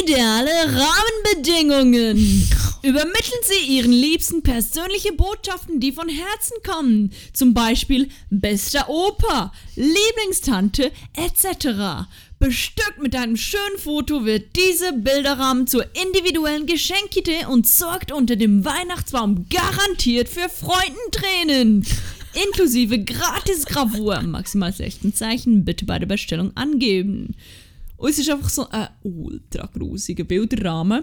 [0.00, 2.16] ideale Rahmenbedingungen.
[2.82, 7.12] Übermitteln Sie Ihren Liebsten persönliche Botschaften, die von Herzen kommen.
[7.32, 12.06] Zum Beispiel bester Opa, Lieblingstante etc.
[12.38, 18.64] Bestückt mit einem schönen Foto wird diese Bilderrahmen zur individuellen Geschenkidee und sorgt unter dem
[18.64, 21.84] Weihnachtsbaum garantiert für Freudentränen.
[22.46, 27.34] Inklusive Gratis-Gravur, maximal 16 Zeichen, bitte bei der Bestellung angeben.
[27.96, 31.02] Und es ist einfach so ein ultra grusiger Bilderrahmen,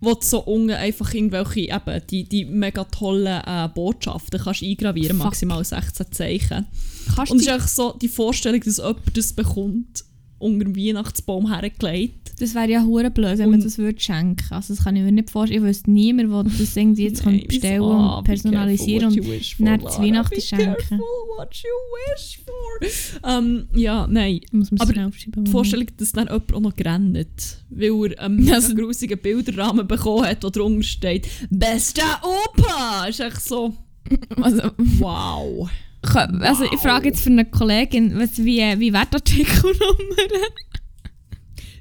[0.00, 5.16] wo du so unten einfach irgendwelche, eben, die, die mega tollen äh, Botschaften kannst eingravieren,
[5.16, 5.26] Fuck.
[5.26, 6.66] maximal 16 Zeichen.
[7.14, 10.04] Kannst Und es ist einfach so die Vorstellung, dass jemand das bekommt,
[10.40, 12.32] unter dem Weihnachtsbaum hergelegt.
[12.40, 14.42] das wäre ja hure blöd, wenn man Und- das würde schenken.
[14.50, 15.62] Also das kann ich mir nicht vorstellen.
[15.62, 19.16] Ich wüsste niemand, der das irgendwie jetzt kann bestellen und personalisieren und
[19.58, 20.64] dann zu Weihnachten schenken.
[20.88, 20.98] Careful
[21.36, 21.70] what you
[22.16, 23.30] wish for.
[23.30, 24.40] Ähm, ja, nein.
[24.52, 24.92] muss man Aber.
[24.92, 25.50] Die.
[25.50, 30.42] Vorstellung, dass dann jemand auch noch rennt, weil er einen Also- grusigen Bilderrahmen bekommen hat,
[30.42, 33.74] wo drunter steht «Bester Opa!» ist echt so
[34.40, 35.68] Also, «Wow!»
[36.02, 39.76] Also ich frage jetzt für eine Kollegin, was, wie, wie wäre die Artikelnummer?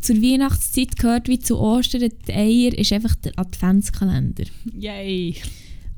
[0.00, 4.44] zur Weihnachtszeit gehört wie zu Ostern die Eier ist einfach der Adventskalender.
[4.78, 5.36] Yay!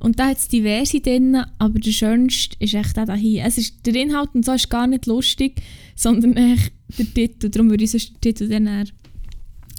[0.00, 3.44] Und da hat es diverse drin, aber der schönste ist echt der hier.
[3.44, 5.62] Es ist, der Inhalt und so ist gar nicht lustig,
[5.96, 7.48] sondern echt der Titel.
[7.48, 8.84] Darum würde ich sonst den Titel dann eher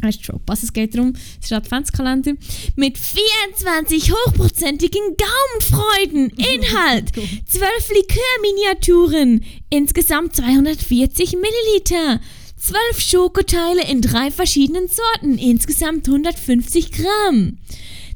[0.01, 0.45] erst droppen.
[0.47, 2.33] Also es geht darum, es ist ein Adventskalender
[2.75, 6.29] mit 24 hochprozentigen Gaumenfreuden.
[6.55, 12.19] Inhalt 12 Likörminiaturen, insgesamt 240 Milliliter.
[12.65, 17.59] 12 Schokoteile in drei verschiedenen Sorten, insgesamt 150 Gramm.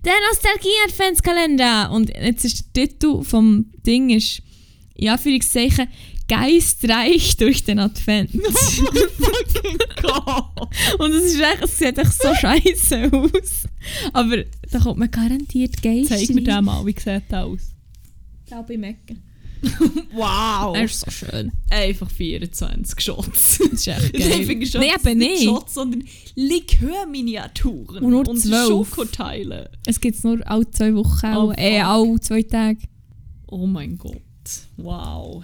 [0.03, 1.91] Der Nostalgie-Adventskalender.
[1.91, 4.41] Und jetzt ist der Titel vom Ding ist,
[4.95, 5.87] ja, für ich Zeichen,
[6.27, 8.33] geistreich durch den Advent.
[10.97, 13.67] Und es ist echt, es sieht echt so scheiße aus.
[14.13, 17.75] Aber da kommt man garantiert Geist Zeig mir den mal, wie sieht der aus?
[18.49, 19.28] Da bei Mecken.
[20.13, 20.75] Wow!
[20.75, 21.51] Er ist so schön.
[21.69, 23.57] Einfach 24 Shots.
[23.59, 24.65] Das ist echt geil.
[24.65, 25.43] Shots Nein, eben nicht.
[25.43, 26.03] Shots, sondern
[26.35, 28.03] Likörminiaturen.
[28.03, 28.41] Und nur und.
[28.41, 29.69] Schokoteile.
[29.85, 32.79] Es gibt es nur alle zwei Wochen, Oh, auch, äh, alle zwei Tage.
[33.47, 34.21] Oh mein Gott.
[34.77, 35.43] Wow.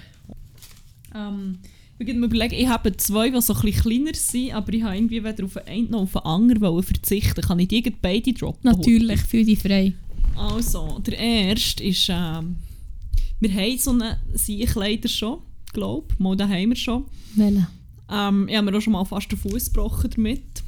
[1.14, 1.60] Ähm,
[1.98, 4.96] ich mir überlegen, ich habe zwei, die so ein bisschen kleiner sind, aber ich habe
[4.98, 7.42] irgendwie weder auf einen noch auf den anderen verzichten.
[7.42, 8.72] Kann ich die beide droppen?
[8.72, 9.94] Natürlich, fühl dich frei.
[10.36, 12.58] Also, der erste ist, ähm,
[13.40, 15.40] wir haben so einen Seinkleider schon,
[15.74, 16.20] glaube ich.
[16.20, 17.06] Mal den haben wir schon.
[17.36, 17.68] Welchen?
[18.10, 20.64] Ähm, ich habe mir auch schon mal fast den Fuß gebrochen damit.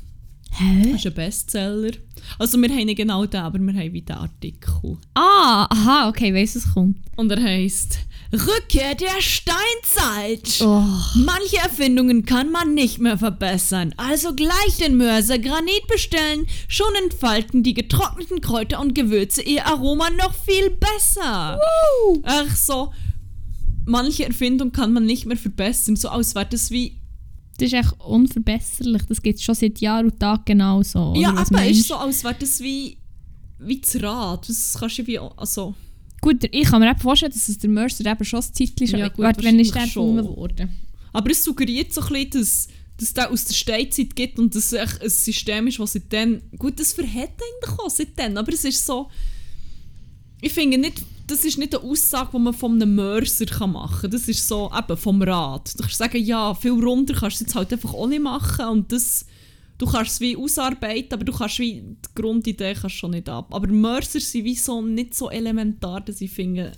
[0.52, 0.92] Hä?
[0.92, 1.92] Das ist ein Bestseller.
[2.40, 4.98] Also wir haben nicht genau den, aber wir haben wie den Artikel.
[5.14, 6.98] Ah, aha, okay, weiss, es kommt.
[7.16, 8.00] Und er heißt
[8.34, 10.62] Rückkehr der Steinzeit.
[10.62, 10.84] Oh.
[11.16, 16.46] Manche Erfindungen kann man nicht mehr verbessern, also gleich den Mörser Granit bestellen.
[16.68, 21.58] Schon entfalten die getrockneten Kräuter und Gewürze ihr Aroma noch viel besser.
[21.58, 22.22] Woo.
[22.24, 22.92] Ach so,
[23.86, 27.00] manche Erfindung kann man nicht mehr verbessern, so das wie...
[27.58, 29.04] Das ist echt unverbesserlich.
[29.08, 31.16] Das gibt es schon seit Jahr und Tag genauso.
[31.16, 31.96] ja, aber ist so,
[32.40, 32.98] das wie...
[33.60, 34.48] Wie das Rad.
[34.48, 35.18] Das kannst du wie...
[35.18, 35.74] Also,
[36.22, 39.00] Gut, ich kann mir eben vorstellen, dass es der Mercer eben schon ein Zeitchen schon...
[39.00, 40.18] Ja, gut, Warte, wann ist der schon.
[40.18, 40.70] erfunden worden?
[41.14, 44.72] aber es suggeriert so ein bisschen, dass, dass der aus der Steinzeit gibt und dass
[44.72, 46.42] es echt ein System ist, das seitdem...
[46.58, 49.10] Gut, das verhält eigentlich auch seitdem, aber es ist so...
[50.42, 51.04] Ich finde nicht...
[51.26, 54.12] Das ist nicht eine Aussage, die man von einem Mörser machen kann.
[54.12, 55.74] Das ist so eben vom Rad.
[55.74, 58.92] Du kannst sagen, ja, viel runter kannst du jetzt halt einfach auch nicht machen und
[58.92, 59.26] das...
[59.78, 63.54] Du kannst es wie ausarbeiten, aber du kannst wie die Grundidee kannst schon nicht ab.
[63.54, 66.72] Aber Mörser sind wie so nicht so elementar, dass ich finde,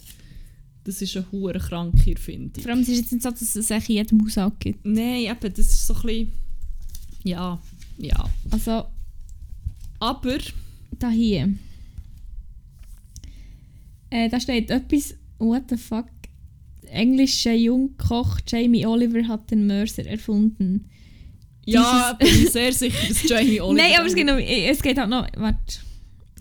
[0.83, 2.61] das ist eine hure kranke Erfindung.
[2.61, 4.85] Vor allem es ist jetzt nicht so, dass es eigentlich jedem Haushalt gibt.
[4.85, 6.31] Nein, eben, das ist so ein bisschen...
[7.23, 7.61] Ja,
[7.97, 8.29] ja.
[8.51, 8.85] Also,
[9.99, 10.37] Aber...
[10.97, 11.53] da hier.
[14.09, 16.07] Äh, da steht etwas, what the fuck.
[16.87, 20.89] Englischer Jungkoch Jamie Oliver hat den Mercer erfunden.
[21.72, 23.84] Ja, bin ich sehr sicher, dass Jamie Oliver...
[23.84, 25.80] Nein, aber es geht, noch, es geht auch noch, warte,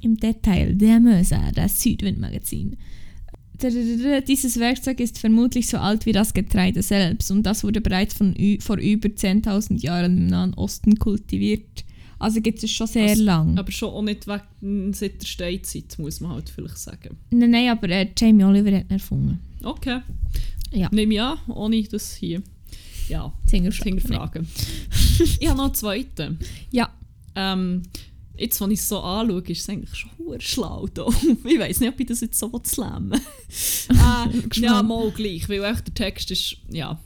[0.03, 2.76] im Detail, der Möser, das Südwindmagazin.
[3.61, 8.37] Dieses Werkzeug ist vermutlich so alt wie das Getreide selbst und das wurde bereits von,
[8.61, 11.85] vor über 10.000 Jahren im Nahen Osten kultiviert.
[12.20, 13.59] Also gibt es schon sehr Also, lang.
[13.59, 14.43] Aber schon auch nicht weg
[14.93, 17.16] seit der Steinzeit, muss man halt vielleicht sagen.
[17.31, 19.39] Nein, nein, aber äh, Jamie Oliver hat ihn erfunden.
[19.62, 20.01] Okay.
[20.72, 20.89] Ja.
[20.93, 22.43] Nehme ich an, ohne das hier.
[23.09, 24.48] Ja, Fingerfragen.
[25.40, 26.38] ich habe noch einen zweiten.
[26.70, 26.92] Ja.
[27.34, 27.82] Ähm,
[28.36, 31.06] jetzt, wenn ich es so anschaue, ist es eigentlich schon schlau da.
[31.44, 33.12] ich weiß nicht, ob ich das jetzt so slammen
[33.88, 37.00] äh, ja, mal gleich, weil echt der Text ist, ja.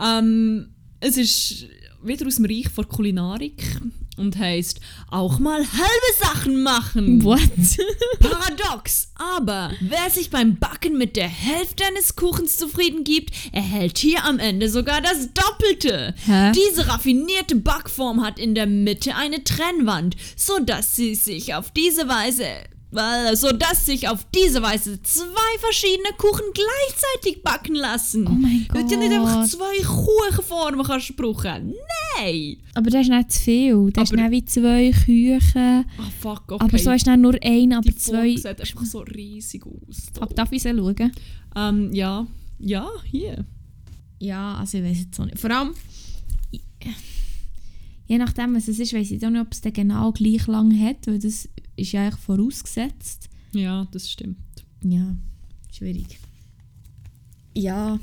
[0.00, 0.70] Ähm,
[1.00, 1.66] es ist
[2.02, 3.80] wieder aus dem Reich der Kulinarik
[4.18, 7.24] und heisst auch mal halbe Sachen machen.
[7.24, 7.40] What?
[8.20, 14.24] Paradox, aber wer sich beim Backen mit der Hälfte eines Kuchens zufrieden gibt, erhält hier
[14.24, 16.14] am Ende sogar das Doppelte.
[16.26, 16.52] Hä?
[16.52, 22.44] Diese raffinierte Backform hat in der Mitte eine Trennwand, sodass sie sich auf diese Weise
[22.90, 28.26] sodass sich auf diese Weise zwei verschiedene Kuchen gleichzeitig backen lassen.
[28.26, 29.50] Oh mein Du ja nicht einfach Gott.
[29.50, 31.74] zwei Kuchenformen kannst brauchen.
[32.16, 32.56] Nein!
[32.74, 33.90] Aber das ist nicht zu viel.
[33.92, 35.84] Das ist Aber- nicht wie zwei Küchen.
[35.98, 36.64] Ah fuck, okay.
[36.64, 38.12] Aber so ist nicht nur ein, aber die zwei.
[38.32, 39.96] Form sieht einfach so riesig aus.
[40.20, 41.12] Aber darf ich sie schauen?
[41.56, 42.26] Ähm, ja.
[42.58, 43.44] Ja, hier.
[44.18, 45.38] Ja, also ich weiß jetzt auch nicht.
[45.38, 45.74] Vor allem,
[48.06, 50.72] je nachdem, was es ist, weiß ich auch nicht, ob es dann genau gleich lang
[50.80, 51.48] hat, weil das
[51.78, 53.28] ist ja eigentlich vorausgesetzt.
[53.52, 54.38] Ja, das stimmt.
[54.82, 55.16] Ja,
[55.72, 56.18] schwierig.
[57.54, 57.98] Ja,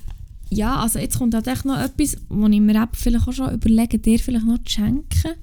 [0.49, 3.99] ja, also jetzt kommt halt echt noch etwas, wo ich mir vielleicht auch schon überlege,
[3.99, 5.33] dir vielleicht noch zu schenken.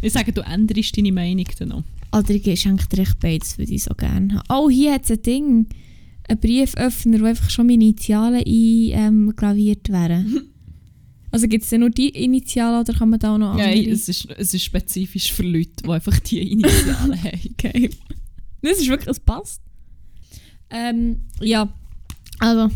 [0.00, 1.84] Ich sage, du änderst deine Meinung dann noch.
[2.12, 4.46] Oder ich schenke dir echt beides, würde ich so gerne haben.
[4.48, 5.66] Oh, hier hat es ein Ding.
[6.28, 8.44] Ein Brieföffner, wo einfach schon meine Initialen
[8.94, 10.42] eingraviert wären.
[11.30, 13.68] also gibt es denn nur die Initialen oder kann man da auch noch andere?
[13.68, 17.40] Nein, es ist, es ist spezifisch für Leute, die einfach die Initialen haben.
[17.52, 17.90] Okay.
[18.62, 19.60] Das ist wirklich, es passt.
[20.70, 21.72] Ähm, ja.
[22.38, 22.68] Also,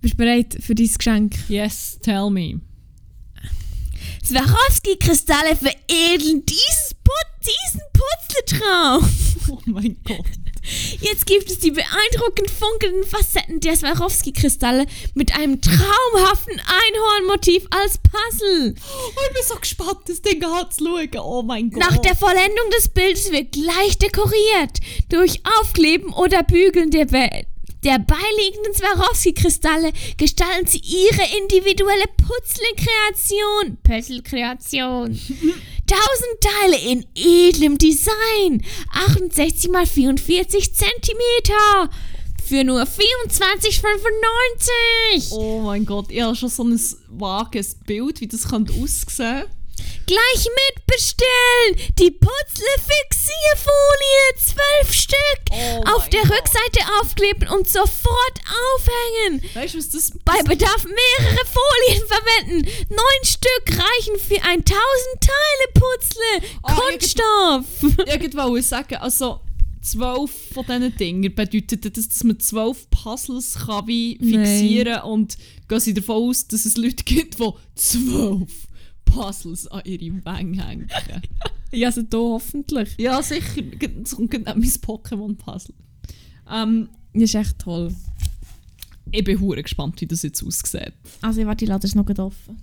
[0.00, 1.36] bist du bereit für dein Geschenk?
[1.48, 2.60] Yes, tell me.
[4.24, 9.08] Swarovski-Kristalle veredeln dieses Put diesen Putzletraum.
[9.48, 10.26] Oh mein Gott.
[11.00, 18.74] Jetzt gibt es die beeindruckend funkelnden Facetten der Swarovski-Kristalle mit einem traumhaften Einhornmotiv als Puzzle.
[18.76, 21.08] Oh, ich bin so gespannt, das Ding anzuschauen.
[21.18, 21.80] Oh mein Gott.
[21.80, 24.80] Nach der Vollendung des Bildes wird gleich dekoriert.
[25.08, 27.28] Durch Aufkleben oder Bügeln der, Be
[27.84, 33.78] der beiliegenden Swarovski-Kristalle gestalten sie ihre individuelle Puzzle-Kreation.
[33.82, 35.18] Puzzle-Kreation.
[35.86, 38.64] Tausend Teile in edlem Design.
[38.92, 41.88] 68 x 44 Zentimeter.
[42.44, 45.32] Für nur 24,95.
[45.32, 49.44] Oh mein Gott, ich habe schon so ein vages Bild, wie das könnte aussehen
[50.06, 51.76] Gleich mitbestellen!
[51.98, 55.16] Die Putzle-Fixierfolie, zwölf Stück!
[55.50, 56.38] Oh auf der Gott.
[56.38, 58.40] Rückseite aufkleben und sofort
[58.74, 59.42] aufhängen!
[59.54, 60.12] Weißt du, was das.
[60.24, 62.68] Bei Bedarf mehrere Folien verwenden.
[62.88, 64.72] Neun Stück reichen für ein 1000
[65.20, 66.40] Teile Putzle.
[66.62, 67.64] Ah, Kunststoff.
[68.06, 69.40] irgendwo sagen, also
[69.82, 75.36] zwölf von diesen Dingen bedeutet das, dass man zwölf Puzzles kann wie fixieren kann und
[75.68, 78.65] gehen sie davon aus, dass es Leute gibt, die zwölf
[79.06, 80.88] Puzzles an ihre Wange hängen.
[81.72, 82.94] Ja, also da hoffentlich.
[82.96, 83.60] ja, sicher.
[84.02, 85.74] Es kommt gerade mein Pokémon-Puzzle.
[86.50, 87.92] Ähm, Das ist echt toll.
[89.10, 90.92] ich bin hure gespannt, wie das jetzt aussieht.
[91.22, 92.62] Also ich warte, ich lade es noch offen.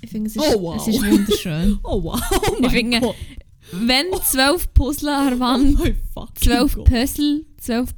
[0.00, 0.76] Ich finde, es ist, Oh, wow.
[0.76, 1.78] es ist wunderschön.
[1.84, 2.20] Oh wow,
[2.50, 3.14] oh mein finde- Gott.
[3.72, 5.78] Wenn zwölf Puzzle an der Oh Wand,
[6.12, 6.74] fucking zwölf.
[6.84, 7.94] Puzzle, zwölf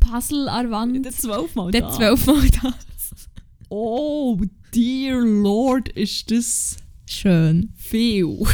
[0.00, 1.92] Puzzle an der Wand, Der zwölfmal dann da.
[1.92, 3.28] zwölfmal das.
[3.70, 4.38] Oh,
[4.74, 7.72] dear Lord, ist das Schön.
[7.76, 8.26] viel.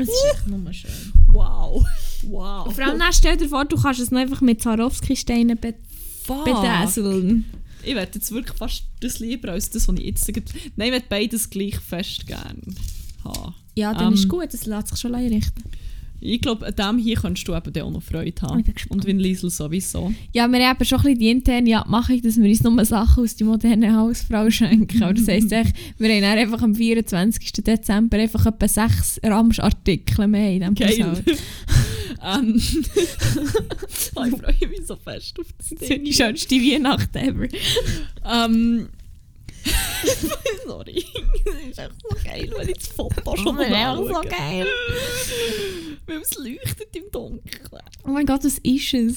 [0.00, 0.92] Es ist echt nur schön.
[1.26, 1.84] Wow.
[2.22, 2.66] Wow.
[2.68, 5.74] Und vor allem dann stell dir vor, du kannst es noch einfach mit Swarovski-Steinen be
[6.24, 6.46] Fuck.
[7.82, 10.44] Ich werde jetzt wirklich fast das lieber als das, was ich jetzt sage.
[10.76, 12.60] Nein, ich werde beides gleich fest gerne
[13.24, 13.54] haben.
[13.74, 15.64] Ja, dann Ähm, ist gut, das lässt sich schon einrichten.
[16.20, 18.64] Ich glaube, an dem hier kannst du eben auch noch Freude haben.
[18.88, 20.12] Und Vin Liesel sowieso.
[20.32, 23.36] Ja, wir haben schon ein bisschen die interne Abmachung, dass wir uns nur Sachen aus
[23.36, 25.02] der modernen Hausfrau schenken.
[25.02, 27.52] Aber das heisst echt, wir haben dann einfach am 24.
[27.52, 31.04] Dezember einfach etwa sechs Ramschartikel mehr in diesem Geil.
[31.04, 31.26] Haushalt.
[32.24, 32.60] ähm,
[34.16, 36.04] oh, ich freue mich so fest auf das Das ist Ding.
[36.04, 37.46] die schönste Weihnacht ever.
[38.28, 38.88] Ähm,
[40.66, 41.04] Sorry.
[41.44, 44.26] Das ist echt so geil, wenn ich das Foto schon mal anschaue.
[44.26, 44.66] geil.
[46.06, 47.68] Weil es leuchtet im Dunkeln.
[48.04, 49.16] Oh mein Gott, was ist es?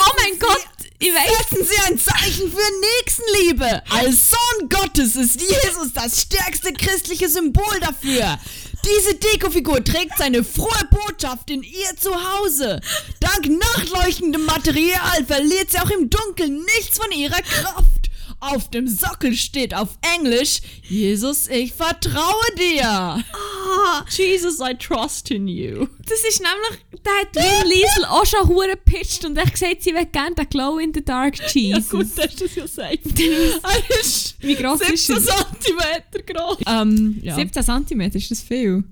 [0.00, 0.66] oh mein Gott,
[0.98, 1.48] ich weiß.
[1.50, 2.70] Setzen Sie ein Zeichen für
[3.00, 3.82] Nächstenliebe.
[3.90, 8.38] Als Sohn Gottes ist Jesus das stärkste christliche Symbol dafür.
[8.84, 12.80] Diese Dekofigur trägt seine frohe Botschaft in ihr Zuhause.
[13.20, 18.01] Dank nachleuchtendem Material verliert sie auch im Dunkeln nichts von ihrer Kraft.
[18.44, 22.84] Auf dem Sockel steht auf Englisch, Jesus, ich vertraue dir.
[22.84, 25.86] Ah, Jesus, I trust in you.
[26.08, 29.94] das ist nämlich, da hat Lynn Liesel auch schon hure gepitcht und echt gesagt, sie
[29.94, 31.88] will gerne den Glow in the Dark Ja Jesus.
[31.88, 32.98] gut, das ist das ja safe.
[33.14, 35.26] Er ist Wie gross ist 17 es?
[35.60, 36.58] cm groß.
[36.66, 37.36] Ähm, ja.
[37.36, 38.82] 17 cm, ist das viel?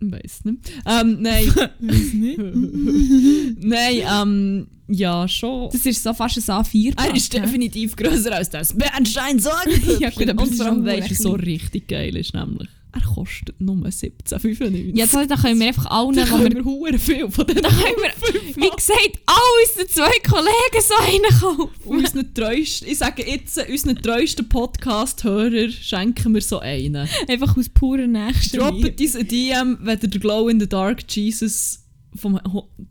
[0.00, 0.58] Weiß nicht.
[0.86, 1.52] Ähm, nein.
[3.60, 5.70] nein, ähm, ja, schon.
[5.70, 10.00] Das ist so fast ein A4 Er ist definitiv größer als das Bernstein-Sorgenpüppchen.
[10.00, 12.68] Ja, gut, aber Und vor allem weißt du, so richtig geil ist nämlich.
[12.96, 14.96] Er kostet nur 17,95.
[14.96, 17.96] Ja, da können wir einfach allen, da wo wir, wir viel von denen da können
[17.98, 19.36] wir, wie gesagt, alle
[19.68, 21.70] unsere zwei Kollegen so einen kaufen.
[21.84, 27.06] unseren treuesten, ich sage jetzt, unseren treuesten Podcast-Hörer schenken wir so einen.
[27.28, 28.80] Einfach aus purer Nächstenliebe.
[28.80, 31.84] Droppt uns ein DM, wenn ihr den Glow in the Dark Jesus
[32.14, 32.40] vom,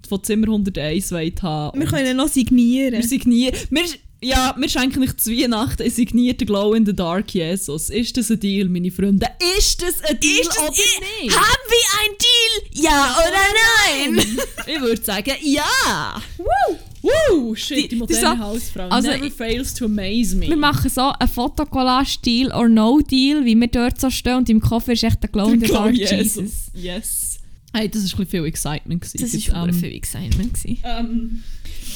[0.08, 1.80] von Zimmer 101 wollt haben.
[1.80, 2.94] Wir können ihn noch signieren.
[2.94, 3.56] Wir signieren.
[3.72, 3.86] Wir,
[4.26, 7.90] ja, wir schenken euch zu Weihnachten einen signierten Glow in the Dark Jesus.
[7.90, 9.28] Ist das ein Deal, meine Freunde?
[9.58, 11.36] Ist das ein Deal das oder nicht?
[11.36, 12.84] Haben wir ein Deal?
[12.86, 14.38] Ja oder nein?
[14.68, 16.22] Ich würde sagen, ja!
[16.38, 16.78] Woo!
[17.04, 17.56] Woo!
[17.56, 18.88] Shit, die, Die- moderne so- Hausfrau.
[18.90, 20.48] also Never fails to amaze me.
[20.48, 24.60] Wir machen so einen Fotokollage-Deal or no Deal, wie wir dort so stehen und im
[24.60, 26.36] Koffer ist echt der Glow in the Glow Dark Jesus.
[26.36, 26.52] Jesus.
[26.74, 27.40] Yes.
[27.74, 29.02] Hey, das war ein bisschen viel Excitement.
[29.02, 29.32] gewesen.
[29.48, 30.54] Das war ähm, viel Excitement.
[30.56, 30.80] gewesen.
[30.84, 31.44] Ähm,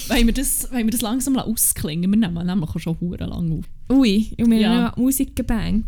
[0.10, 2.12] wollen, wir das, wollen wir das langsam ausklingen?
[2.12, 3.66] Wir nehmen nämlich auch schon hure lang auf.
[3.98, 4.70] Ui, und wir Ja.
[4.70, 5.88] haben noch Musik gebankt.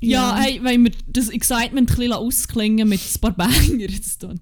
[0.00, 3.86] Ja, hey, wollen wir das Excitement ein bisschen ausklingen mit ein paar Banger?
[3.98, 4.40] Das tut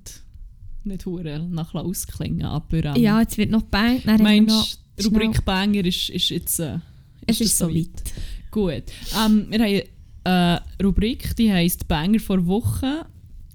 [0.84, 3.62] nicht hure nach ausklingen, aber ähm, Ja, jetzt wird noch.
[3.70, 6.59] Dann haben wir noch meinst du, schnell- Rubrik Banger ist, ist jetzt...
[6.59, 6.78] Äh,
[7.26, 8.03] Es das ist soweit.
[8.50, 8.82] Gut.
[9.24, 9.82] Ähm, wir haben
[10.24, 13.07] eine Rubrik, die heisst Banger vor Woche.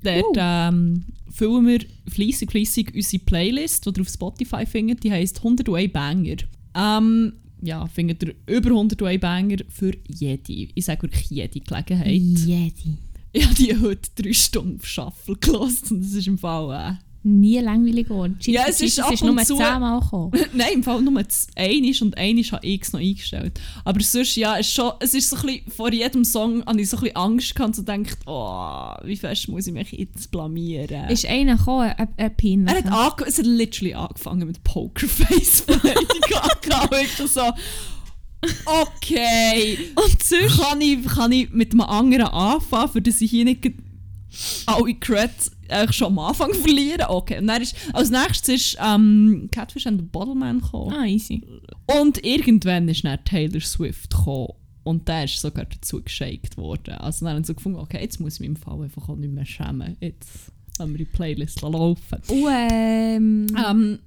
[0.03, 0.39] Dort Uh.
[0.39, 1.05] ähm,
[1.38, 5.03] füllen wir fleissig, fleissig unsere Playlist, die ihr auf Spotify findet.
[5.03, 6.38] Die heisst 101 Banger.
[6.75, 12.11] Ähm, ja, findet ihr über 101 Banger für jede, ich sage wirklich jede Gelegenheit.
[12.11, 12.97] Jedi.
[13.33, 16.97] Ich habe die heute drei Stunden auf Shuffle gelassen und das ist im Fall...
[16.97, 18.38] Äh, Nie langweilig geworden.
[18.43, 20.32] Ja, es ist ab ist und nur zu- zehnmal gekommen.
[20.53, 21.21] Nein, im Fall nur
[21.57, 23.59] einisch und einisch habe ich es noch eingestellt.
[23.84, 26.80] Aber sonst, ja, es ist, schon, es ist so ein bisschen, vor jedem Song habe
[26.80, 29.91] ich so ein bisschen Angst gehabt und so gedacht, oh, wie fest muss ich mich
[29.91, 31.09] jetzt blamieren.
[31.09, 32.65] Ist einer gekommen, ein, ein Pin.
[32.65, 37.41] er hat, ange es hat literally angefangen mit Pokerface ich dachte so,
[38.65, 40.61] okay, Und sonst?
[40.61, 43.69] kann ich, kann ich mit einem anderen anfangen, für das ich hier nicht
[44.65, 47.09] alle Credits eigentlich schon am Anfang verliere?
[47.09, 50.93] Okay, und dann ist, als nächstes ist ähm, Catfish and the Bottleman gekommen.
[50.93, 51.41] Ah, easy.
[51.99, 54.53] Und irgendwann ist dann Taylor Swift gekommen.
[54.84, 56.93] Und der ist sogar dazu geshaked worden.
[56.93, 59.18] Also dann haben sie so gefunden, okay, jetzt muss ich mich im Fall einfach auch
[59.18, 59.97] nicht mehr schämen.
[59.99, 62.22] Jetzt lassen wir die Playlist laufen.
[62.30, 63.99] Und ähm, Ähm,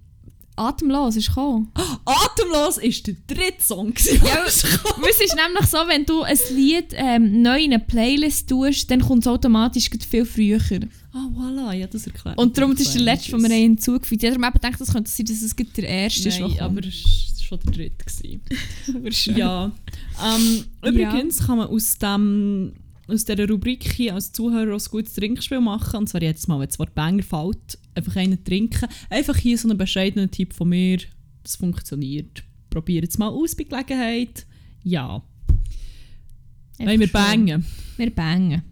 [0.57, 1.73] Atemlos ist gekommen.
[2.05, 3.95] Atemlos ist der dritte Song.
[4.25, 4.45] Ja.
[4.47, 9.01] Es ist nämlich so, wenn du ein Lied ähm, neu in eine Playlist tust, dann
[9.01, 10.61] kommt es automatisch viel früher.
[11.13, 12.39] Ah, voilà, ja, das erklärt.
[12.39, 14.37] Und darum das ist der letzte, den wir haben hinzugefügt haben.
[14.37, 16.41] Ich habe gedacht, das könnte sein, dass es der erste ist.
[16.41, 18.05] Nein, aber es war schon der dritte.
[19.37, 19.73] Ja.
[20.23, 22.75] Ähm, übrigens kann man aus, dem,
[23.09, 25.97] aus dieser Rubrik hier als Zuhörer ein gutes Trinkspiel machen.
[25.97, 28.89] Und zwar jedes Mal, wenn das Wort Banger fällt, einfach einen trinken.
[29.09, 30.99] Einfach hier so einen bescheidenen Tipp von mir.
[31.43, 32.43] Das funktioniert.
[32.71, 34.47] Probiert es mal aus bei Gelegenheit.
[34.83, 35.23] Ja.
[36.79, 37.67] Einfach wir bangen?
[37.97, 38.63] Wir bangen.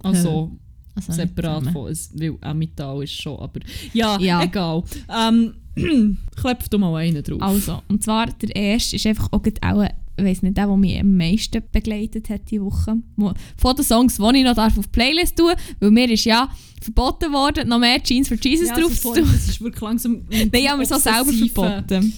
[0.00, 0.56] Also
[0.94, 3.60] Also nicht separat von es, weil auch Metall ist schon, aber
[3.92, 4.42] ja, Ja.
[4.42, 4.82] egal.
[5.08, 5.54] Ähm,
[6.36, 7.40] Klepf du mal einen drauf.
[7.40, 9.88] Also, und zwar der erste ist einfach auch, auch
[10.18, 12.96] ich weiß nicht, der, der mich am meisten begleitet hat diese Woche.
[13.16, 16.24] Wo- Von den Songs, die ich noch darf auf die Playlist tun weil mir ist
[16.24, 16.48] ja
[16.82, 19.30] verboten worden, noch mehr Jeans for Jesus ja, drauf also zu tun.
[19.32, 20.22] Das ist wirklich langsam.
[20.30, 22.12] Nein, ich habe mir so selber verboten.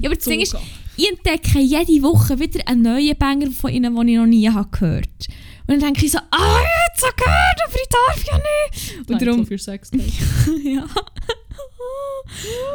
[0.00, 0.56] Ja, aber das Ding ist,
[0.96, 4.68] ich entdecke jede Woche wieder einen neuen Banger von ihnen, den ich noch nie habe
[4.70, 5.08] gehört
[5.66, 9.10] Und dann denke ich so, ah, ich habe es gehört, aber ich darf ja nicht.
[9.10, 9.90] Und darum, für Sex.
[10.64, 10.86] ja.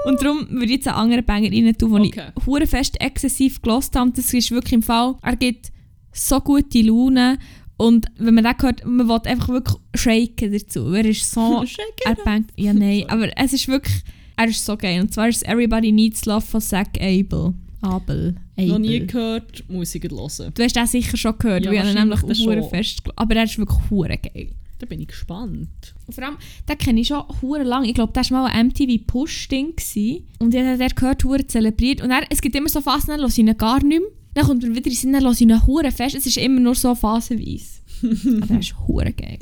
[0.05, 2.31] Und darum würde ich jetzt einen anderen Banger rein tun, den Okay.
[2.37, 4.11] ich hure fest exzessiv gelost habe.
[4.15, 5.71] Das ist wirklich im Fall, er gibt
[6.13, 7.37] so gute Laune.
[7.77, 10.91] Und wenn man das hört, man will einfach wirklich shaken dazu.
[10.93, 11.63] Er ist so...
[12.05, 12.51] er bangt...
[12.57, 14.03] Ja, nein, aber es ist wirklich...
[14.35, 15.01] Er ist so geil.
[15.01, 17.53] Und zwar ist es Everybody Needs Love von Zach Abel.
[17.81, 18.35] Abel.
[18.57, 18.67] Abel.
[18.67, 20.51] Noch nie gehört, muss ich hören.
[20.53, 23.01] Du hast das sicher schon gehört, Ja, weil ich nämlich fest...
[23.15, 24.49] Aber er ist wirklich hure geil.
[24.79, 25.93] Da bin ich gespannt.
[26.07, 27.83] Und vor allem, den kenne ich schon hure lang.
[27.83, 29.75] Ich glaube, das war mal ein MTV Push-Ding.
[29.75, 30.25] gewesen.
[30.39, 32.01] Und ich habe den gehört, hure zelebriert.
[32.01, 34.09] Und er, es gibt immer so Phasen, dann höre ich ihn gar nicht mehr.
[34.33, 36.15] Dann kommt er wieder in den Sinn, dann höre ich ihn hure fest.
[36.15, 37.81] Es ist immer nur so phasenweise.
[38.41, 39.39] Aber er ist hure geil.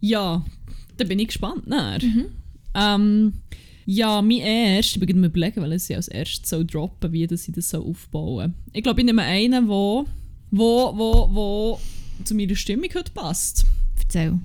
[0.00, 0.44] Ja,
[0.96, 1.66] da bin ich gespannt.
[1.68, 2.26] Mhm.
[2.74, 3.32] Ähm,
[3.86, 7.46] ja, mein erst, ich bin am überlegen, weil ich als erstes so droppen wie dass
[7.46, 10.06] ich das so aufbauen Ich glaube, ich nehme einen, wo,
[10.50, 11.80] wo, wo, wo
[12.24, 13.64] zu meiner Stimmung heute passt.
[13.98, 14.38] Erzähl.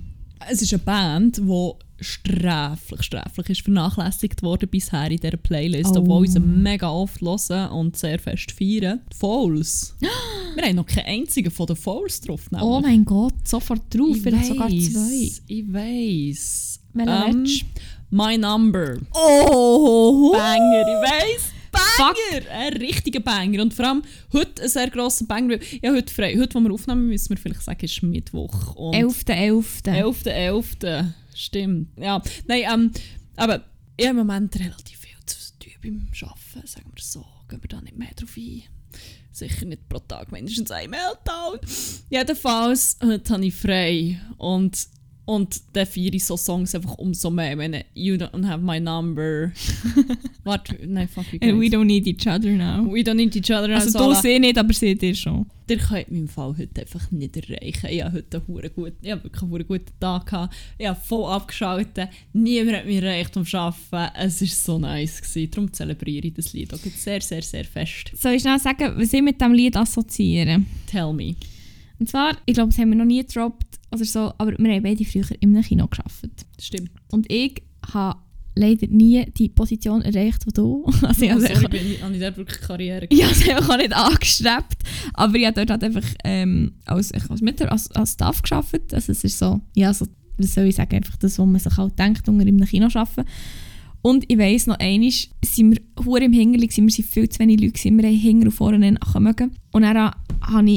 [0.49, 1.71] Es ist eine Band, die
[2.01, 5.99] sträflich, sträflich ist vernachlässigt worden bisher in dieser Playlist, Oh.
[5.99, 9.01] obwohl wir sie mega oft hören und sehr fest feiern.
[9.11, 9.95] Die Fouls.
[10.55, 12.49] wir haben noch keinen einzigen von den Fouls drauf.
[12.51, 12.65] nämlich.
[12.67, 14.15] Oh mein Gott, sofort drauf.
[14.15, 15.41] ich Vielleicht sogar weiss, zwei.
[15.47, 16.79] Ich weiss.
[16.93, 17.47] Welchen Ähm,
[18.11, 18.97] My Number.
[19.13, 20.31] Oh!
[20.31, 21.41] Banger, ich weiss.
[21.71, 22.15] Fuck.
[22.15, 22.51] Banger!
[22.51, 23.61] Ein richtiger Banger.
[23.61, 24.03] Und vor allem
[24.33, 25.59] heute ein sehr grosser Banger.
[25.81, 26.37] Ja, heute frei.
[26.37, 28.75] Heute, wo wir aufnehmen, müssen wir vielleicht sagen, ist Mittwoch.
[28.75, 29.83] Und 11.11.
[29.83, 31.13] 11.11.
[31.35, 31.97] Stimmt.
[31.97, 32.91] Ja, nein, ähm,
[33.35, 33.63] aber
[33.95, 37.25] ich habe im Moment relativ viel zu tun beim Arbeiten, sagen wir so.
[37.47, 38.63] Gehen wir da nicht mehr drauf ein.
[39.31, 41.59] Sicher nicht pro Tag, mindestens ein Meltdown.
[42.09, 44.19] Jedenfalls, heute habe ich frei.
[44.37, 44.87] Und,
[45.29, 49.51] und dann feiere ich so Songs einfach umso mehr, ich You Don't Have My Number...
[50.43, 52.83] Warte, nein, fuck, wie And we don't need each other now.
[52.91, 53.75] We don't need each other.
[53.75, 55.45] Also so du sie nicht, aber sie dir schon.
[55.69, 57.87] Ihr könnt meinen Fall heute einfach nicht erreichen.
[57.91, 60.55] Ich habe heute einen guten, ich habe wirklich einen guten Tag gehabt.
[60.79, 62.09] Ich habe voll abgeschaltet.
[62.33, 64.15] Niemand hat mich erreicht am Arbeiten.
[64.15, 65.21] Es war so nice.
[65.21, 65.51] Gewesen.
[65.51, 68.13] Darum zelebriere ich das Lied auch sehr, sehr, sehr fest.
[68.15, 70.63] Soll ich schnell sagen, was ich mit diesem Lied assoziiere?
[70.87, 71.35] Tell me.
[71.99, 74.83] Und zwar, ich glaube, das haben wir noch nie gedroppt oder so, aber wir haben
[74.83, 76.45] beide früher in einem Kino gearbeitet.
[76.59, 76.91] Stimmt.
[77.11, 77.63] Und ich
[77.93, 78.19] habe
[78.55, 80.85] leider nie die Position erreicht, die du.
[81.01, 83.93] Also ich Oh, sorry, bin ich, habe ich dort wirklich Karriere ich habe auch nicht
[83.93, 84.77] angestrebt.
[85.13, 88.93] Aber ich habe dort halt einfach ähm, als, als, Mitar als, als Staff gearbeitet.
[88.93, 90.05] Also es ist so, ja, so,
[90.37, 92.87] was soll ich sagen, einfach das, was man sich halt denkt, unter in einem Kino
[92.93, 93.25] arbeiten.
[94.01, 95.11] Und ich weiss noch einmal,
[95.43, 98.51] sind wir hure im gewesen, wir waren viel zu wenig Leute, wir haben hinten und
[98.51, 98.79] vorne
[99.19, 99.51] mögen.
[99.71, 100.13] Und dann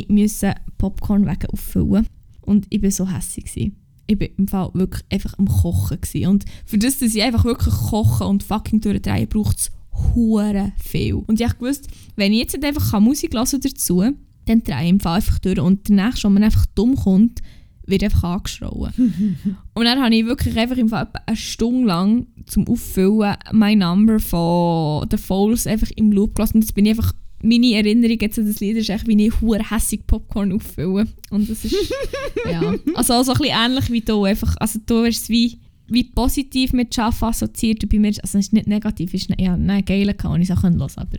[0.08, 2.06] musste ich Popcorn wegen auffüllen.
[2.42, 3.46] Und ich war so hässlich.
[3.46, 3.76] gewesen.
[4.06, 6.00] Ich war im Fall wirklich einfach am Kochen.
[6.00, 6.26] Gewesen.
[6.28, 9.70] Und für das, dass ich einfach wirklich kochen und fucking durchdrehen, braucht es
[10.14, 11.14] hure viel.
[11.14, 14.02] Und ich wusste, wenn ich jetzt nicht einfach Musik hören dazu,
[14.46, 15.60] dann drehe ich im Fall einfach durch.
[15.60, 17.40] Und der nächste, wenn man einfach dumm kommt,
[17.86, 18.92] wird einfach angeschrauen.
[19.74, 24.20] und dann habe ich wirklich einfach im Fall eine Stunde lang zum Auffüllen mein Number
[24.20, 26.56] von The Falls einfach im Loop gelassen.
[26.56, 27.12] Und jetzt bin ich einfach,
[27.42, 31.06] meine Erinnerung jetzt an das Lied ist echt, wie ich hure hässig Popcorn auffülle.
[31.30, 31.74] Und das ist,
[32.50, 34.24] ja, also auch so ein bisschen ähnlich wie du.
[34.24, 37.82] Einfach, also du es wie, wie positiv mit Schaffen assoziiert.
[37.82, 40.48] Und bei mir, also es ist nicht negativ, es ist ja, nein, geil, kann ich
[40.48, 41.18] es auch hören, aber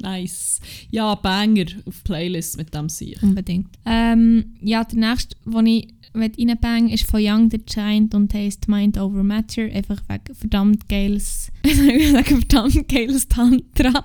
[0.00, 0.60] Nice.
[0.90, 3.22] Ja, Banger auf Playlist mit dem Sieg.
[3.22, 3.68] unbedingt.
[3.86, 8.68] Ähm, ja, der nächste, den ich du reinbang, ist von Young the Giant und heisst
[8.68, 9.62] Mind Over Matter.
[9.62, 14.02] Einfach wegen verdammt geiles, wegen verdammt geiles Tantra.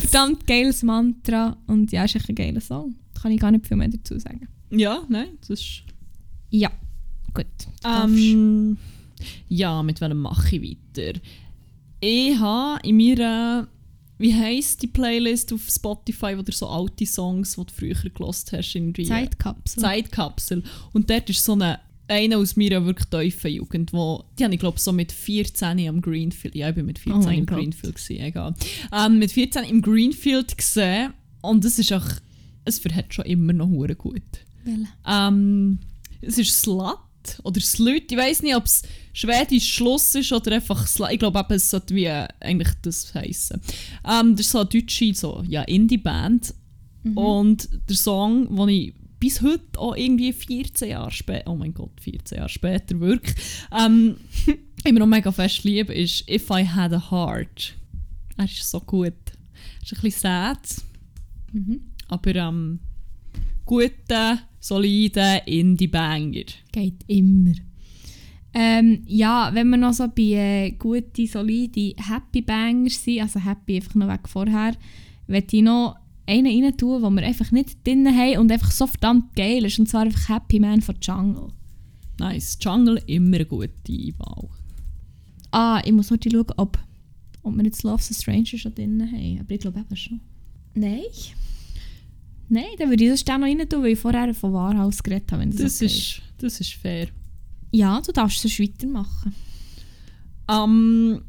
[0.00, 1.56] verdammt geiles Mantra.
[1.66, 2.94] Und ja, ist echt ein geiler Song.
[3.14, 4.48] Da kann ich gar nicht viel mehr dazu sagen.
[4.70, 5.82] Ja, nein, das ist...
[6.50, 6.70] Ja,
[7.32, 7.46] gut.
[7.84, 8.76] Ähm,
[9.48, 11.18] ja, mit welchem mache ich weiter?
[12.00, 13.68] Ich habe in meiner...
[14.20, 18.52] Wie heisst die Playlist auf Spotify, wo du so alte Songs, die du früher gelost
[18.52, 19.06] hast, irgendwie...
[19.06, 19.82] Zeitkapsel.
[19.82, 20.62] Zeitkapsel.
[20.92, 24.60] Und dort ist so eine, einer aus meiner wirklich tiefen Jugend, wo, die habe ich
[24.60, 27.58] glaube so mit 14 am Greenfield, ja ich bin mit 14 Oh im Gott.
[27.58, 28.54] Greenfield gewesen, egal.
[28.92, 32.06] Ähm, mit 14 im Greenfield gesehen und es ist auch,
[32.66, 34.20] es verhält schon immer noch hure gut.
[35.08, 35.78] Ähm,
[36.20, 36.98] es ist Slut
[37.42, 38.10] oder Slut.
[38.10, 41.12] Ich weiß nicht, ob es schwedisch Schluss ist oder einfach Slut.
[41.12, 43.60] Ich glaube, es sollte wie äh, eigentlich das heißen.
[44.08, 46.54] Ähm, das ist so eine deutsche so, ja, Indie-Band.
[47.14, 52.00] Und der Song, den ich bis heute auch irgendwie 14 Jahre später, oh mein Gott,
[52.00, 53.36] 14 Jahre später wirklich,
[53.72, 54.16] ähm,
[54.84, 57.74] immer noch mega fest liebe, ist If I Had a Heart.
[58.36, 59.12] Er ist so gut.
[59.12, 60.58] Er ist ein bisschen sad,
[62.08, 62.80] aber ähm,
[63.64, 66.44] guter, solider Indie-Banger.
[66.70, 67.54] Geht immer.
[68.52, 73.76] Ähm, ja, wenn wir noch so bei äh, guten, solide Happy Bangers sind, also Happy
[73.76, 74.74] einfach noch weg vorher,
[75.26, 75.96] möchte ich noch
[76.26, 79.78] einen rein tun, den wir einfach nicht drin haben und einfach so verdammt geil ist,
[79.78, 81.48] und zwar einfach Happy Man von Jungle.
[82.18, 82.58] Nice.
[82.60, 84.48] Jungle immer eine gute Wahl.
[85.52, 86.78] Ah, ich muss noch schauen, ob,
[87.42, 90.20] ob wir jetzt Love the Stranger schon drin haben, aber ich glaube eben schon.
[90.74, 91.00] Nein.
[92.50, 95.30] Nein, dann würde ich das auch noch rein tun, weil ich vorher von Wahrhaus geredet
[95.30, 97.08] habe, wenn das, Das, okay ist, das ist fair.
[97.70, 99.34] Ja, du darfst es weitermachen.
[100.50, 101.22] Ähm,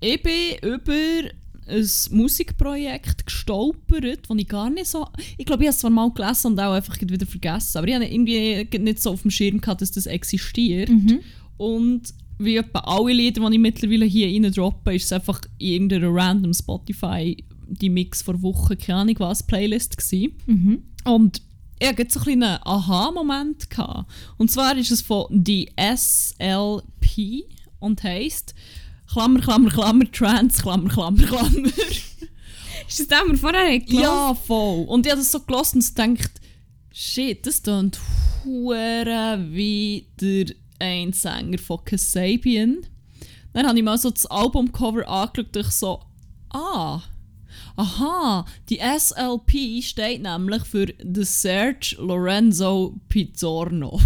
[0.00, 1.30] ich bin über
[1.68, 5.06] ein Musikprojekt gestolpert, das ich gar nicht so...
[5.38, 7.94] Ich glaube, ich habe es zwar mal gelesen und auch einfach wieder vergessen, aber ich
[7.94, 10.90] habe irgendwie nicht so auf dem Schirm gehabt, dass das existiert.
[11.58, 15.68] Und wie etwa alle Lieder, die ich mittlerweile hier rein droppe, ist es einfach in
[15.68, 17.36] irgendeiner random Spotify
[17.70, 20.36] die Mix vor Wochen, keine Ahnung was, Playlist gewesen.
[20.46, 20.82] Mhm.
[21.04, 21.42] Und
[21.78, 23.68] ich hatte so einen kleinen Aha-Moment.
[24.36, 27.44] Und zwar ist es von die SLP
[27.78, 28.54] und heisst
[29.10, 31.68] Klammer, Klammer, Klammer, Trans, Klammer, Klammer, Klammer.
[32.88, 34.02] Ist das was wir vorher gehört?
[34.02, 34.84] ja, voll.
[34.86, 36.40] Und ich habe das so gelassen und gedacht,
[36.92, 37.98] shit, das klingt
[38.44, 40.46] hure wie der
[40.78, 42.78] ein Sänger von Kasabian.
[43.52, 46.00] Dann habe ich mal so das Albumcover angeschaut und ich so,
[46.50, 47.02] ah,
[47.80, 53.98] aha, die SLP steht nämlich für The Serge Lorenzo Pizzorno.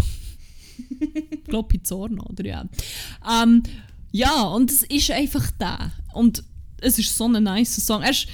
[1.31, 2.65] ich glaube Pizzorno, oder ja.
[3.29, 3.63] Ähm,
[4.13, 5.91] ja, und es ist einfach der.
[6.13, 6.45] Und
[6.81, 8.03] es ist so ein nice Song.
[8.03, 8.29] Er ist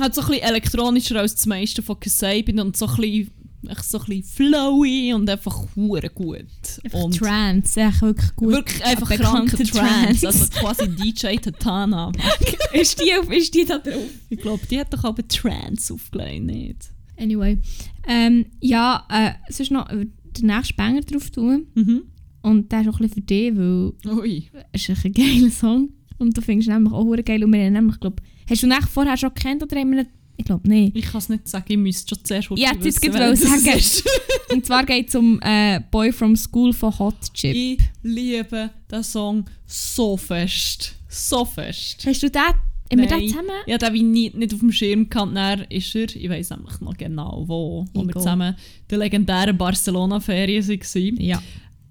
[0.00, 3.30] halt so ein bisschen elektronischer als das meiste von Kasabian und so ein bisschen,
[3.68, 6.44] echt so ein bisschen flowy und einfach hure gut.
[6.92, 8.52] Und Trance, echt wirklich gut.
[8.52, 12.12] wirklich einfach bekannte kranke Trance, also quasi DJ Tatana.
[12.72, 14.10] ist, die auf, ist die da drauf?
[14.28, 16.90] Ich glaube, die hat doch aber Trance aufgelegt, nicht?
[17.18, 17.58] Anyway.
[18.06, 20.10] Ähm, ja, äh, sonst noch den
[20.46, 21.66] nächsten Banger drauf tun.
[21.74, 22.02] Mhm.
[22.42, 24.50] Und der ist auch ein bisschen für dich, weil Ui.
[24.72, 25.90] es ist ein geiler Song.
[26.18, 27.42] Und du findest nämlich auch hure geil.
[27.44, 30.06] Und wir haben nämlich, glaub, hast du echt vorher schon gekannt oder haben wir
[30.36, 30.96] ich glaube nicht.
[30.96, 33.78] Ich kann es nicht sagen, ich müsste schon zuerst Ja, jetzt wissen, wollte sagen.
[33.78, 34.04] ist.
[34.52, 37.54] Und zwar geht es um äh, Boy from School von Hot Chip.
[37.54, 40.94] Ich liebe diesen Song so fest.
[41.08, 42.04] So fest.
[42.04, 42.58] Hast du den, haben
[42.90, 43.50] wir den zusammen?
[43.66, 45.36] Ja, den habe ich nie, nicht auf dem Schirm gehabt.
[45.36, 48.22] Dann ist er, ich weiß nämlich noch genau wo, wo wir Egal.
[48.22, 48.56] zusammen
[48.90, 51.20] die legendären Barcelona-Ferien waren.
[51.20, 51.42] Ja.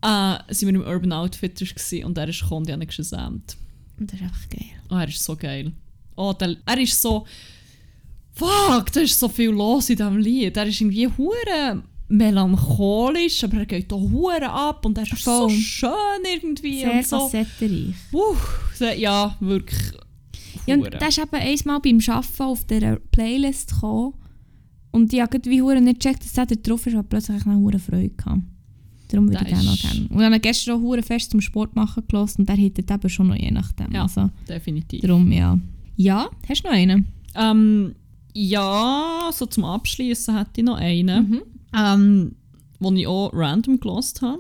[0.02, 3.56] Äh, sind wir im Urban Outfitters gewesen und er ist gekommen, die habe ich gesamt.
[3.98, 4.70] Und das ist einfach geil.
[4.90, 5.72] Oh, er ist so geil.
[6.18, 7.26] Oh, der, er ist so...
[8.36, 10.58] Fuck, da ist so viel los in diesem Lied.
[10.58, 15.50] Er ist irgendwie hure melancholisch, aber er geht auch hure ab und er ist so
[15.50, 15.90] schön
[16.36, 16.80] irgendwie.
[16.80, 17.20] Sehr und so.
[17.30, 17.96] facettenreich.
[18.76, 19.92] Sehr- ja, wirklich.
[20.66, 24.14] Ja, und der ist eben einmal beim Arbeiten auf dieser Playlist gekommen.
[24.92, 27.58] Und ich habe wie hure nicht gecheckt, dass der da drauf ist, aber plötzlich eine
[27.58, 28.42] hure Freude gehabt.
[29.10, 30.08] Darum würde ich Der den noch gerne.
[30.10, 33.28] Und ihn gestern auch hure fest zum Sport machen gelassen und der hittet eben schon
[33.28, 33.92] noch je nachdem.
[33.92, 34.04] Ja.
[34.04, 35.02] Also, Definitiv.
[35.02, 35.58] darum, ja.
[35.98, 37.08] Ja, hast du noch einen?
[37.36, 37.96] Ähm,
[38.34, 41.42] ja, so zum Abschließen hätte ich noch einen, Mhm.
[41.76, 42.36] ähm,
[42.80, 44.40] den ich auch random gelost habe.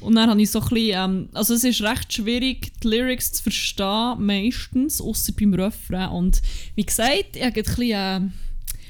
[0.00, 3.32] Und dann habe ich so ein bisschen, ähm, also es ist recht schwierig, die Lyrics
[3.32, 6.10] zu verstehen, meistens, außer beim Refrain.
[6.10, 6.40] Und
[6.76, 8.20] wie gesagt, ich habe ein bisschen, äh,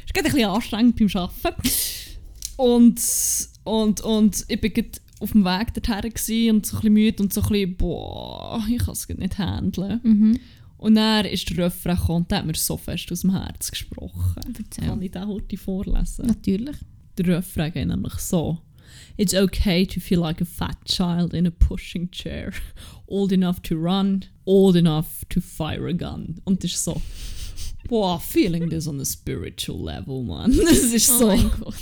[0.07, 1.71] es ein bisschen anstrengend beim Arbeiten.
[2.57, 3.01] Und,
[3.65, 4.73] und, und ich bin
[5.21, 8.79] auf dem Weg dorthin und so ein bisschen müde und so ein bisschen, boah, ich
[8.79, 10.01] kann es nicht handeln.
[10.03, 10.41] Mhm.
[10.79, 14.35] Und dann ist der Refrain gekommen und hat mir so fest aus dem Herz gesprochen.
[14.59, 14.87] Erzähl.
[14.87, 16.27] Kann ich den heute vorlesen?
[16.27, 16.77] Natürlich.
[17.19, 18.59] Der Refrain geht nämlich so.
[19.17, 22.53] It's okay to feel like a fat child in a pushing chair.
[23.07, 26.41] Old enough to run, old enough to fire a gun.
[26.45, 27.03] Und das ist so,
[27.89, 30.53] boah, feeling this on a spiritual level, man.
[30.57, 31.51] Das ist Oh so.
[31.59, 31.75] Gott.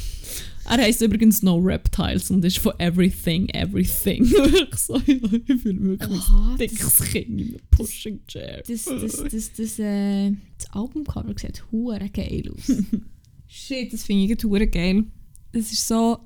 [0.68, 4.24] Er heißt übrigens No Reptiles und ist von Everything, Everything.
[4.30, 8.62] Wirklich so, ich fühle wirklich Oha, ein das- dickes Kind in einem pushing chair.
[8.66, 12.72] Das, das, das, das, äh, das Albumcover sieht hure geil aus.
[13.46, 15.04] Shit, das finde ich hure geil.
[15.52, 16.18] Das ist so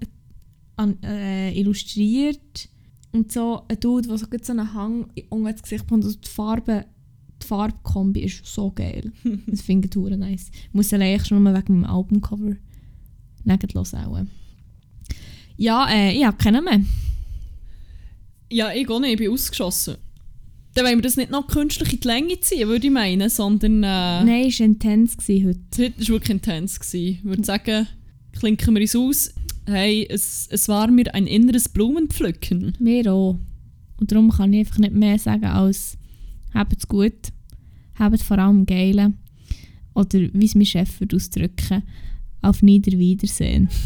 [0.77, 2.69] an, äh, illustriert
[3.13, 6.87] und so ein Dude, der so, einen Hang unter das Gesicht bekommt und die Farbe,
[7.43, 9.13] die Farbkombi ist so geil.
[9.47, 10.51] Das finde ich hure nice.
[10.69, 12.57] Ich muss allein schon mal wegen dem Albumcover
[13.45, 14.27] hören auch.
[15.57, 16.81] Ja, äh, ich habe keinen mehr.
[18.51, 19.97] Ja, ich auch nicht, ich bin ausgeschossen.
[20.75, 23.83] Dann wollen wir das nicht noch künstlich in die Länge ziehen, würde ich meinen, sondern
[23.83, 25.61] äh, Nein, es war intens heute.
[25.77, 26.95] heute war wirklich intens.
[26.95, 27.87] Ich würde sagen,
[28.33, 29.35] klinken wir uns aus.
[29.67, 32.77] Hey, es, es war mir ein inneres Blumenpflücken.
[32.79, 33.39] Wir auch.
[33.99, 35.99] Und darum kann ich einfach nicht mehr sagen als
[36.55, 37.33] habt's gut,
[37.99, 39.13] habt vor allem geile
[39.95, 41.83] oder wie es mein Chef würde ausdrücken,
[42.43, 43.69] auf Niederwiedersehen.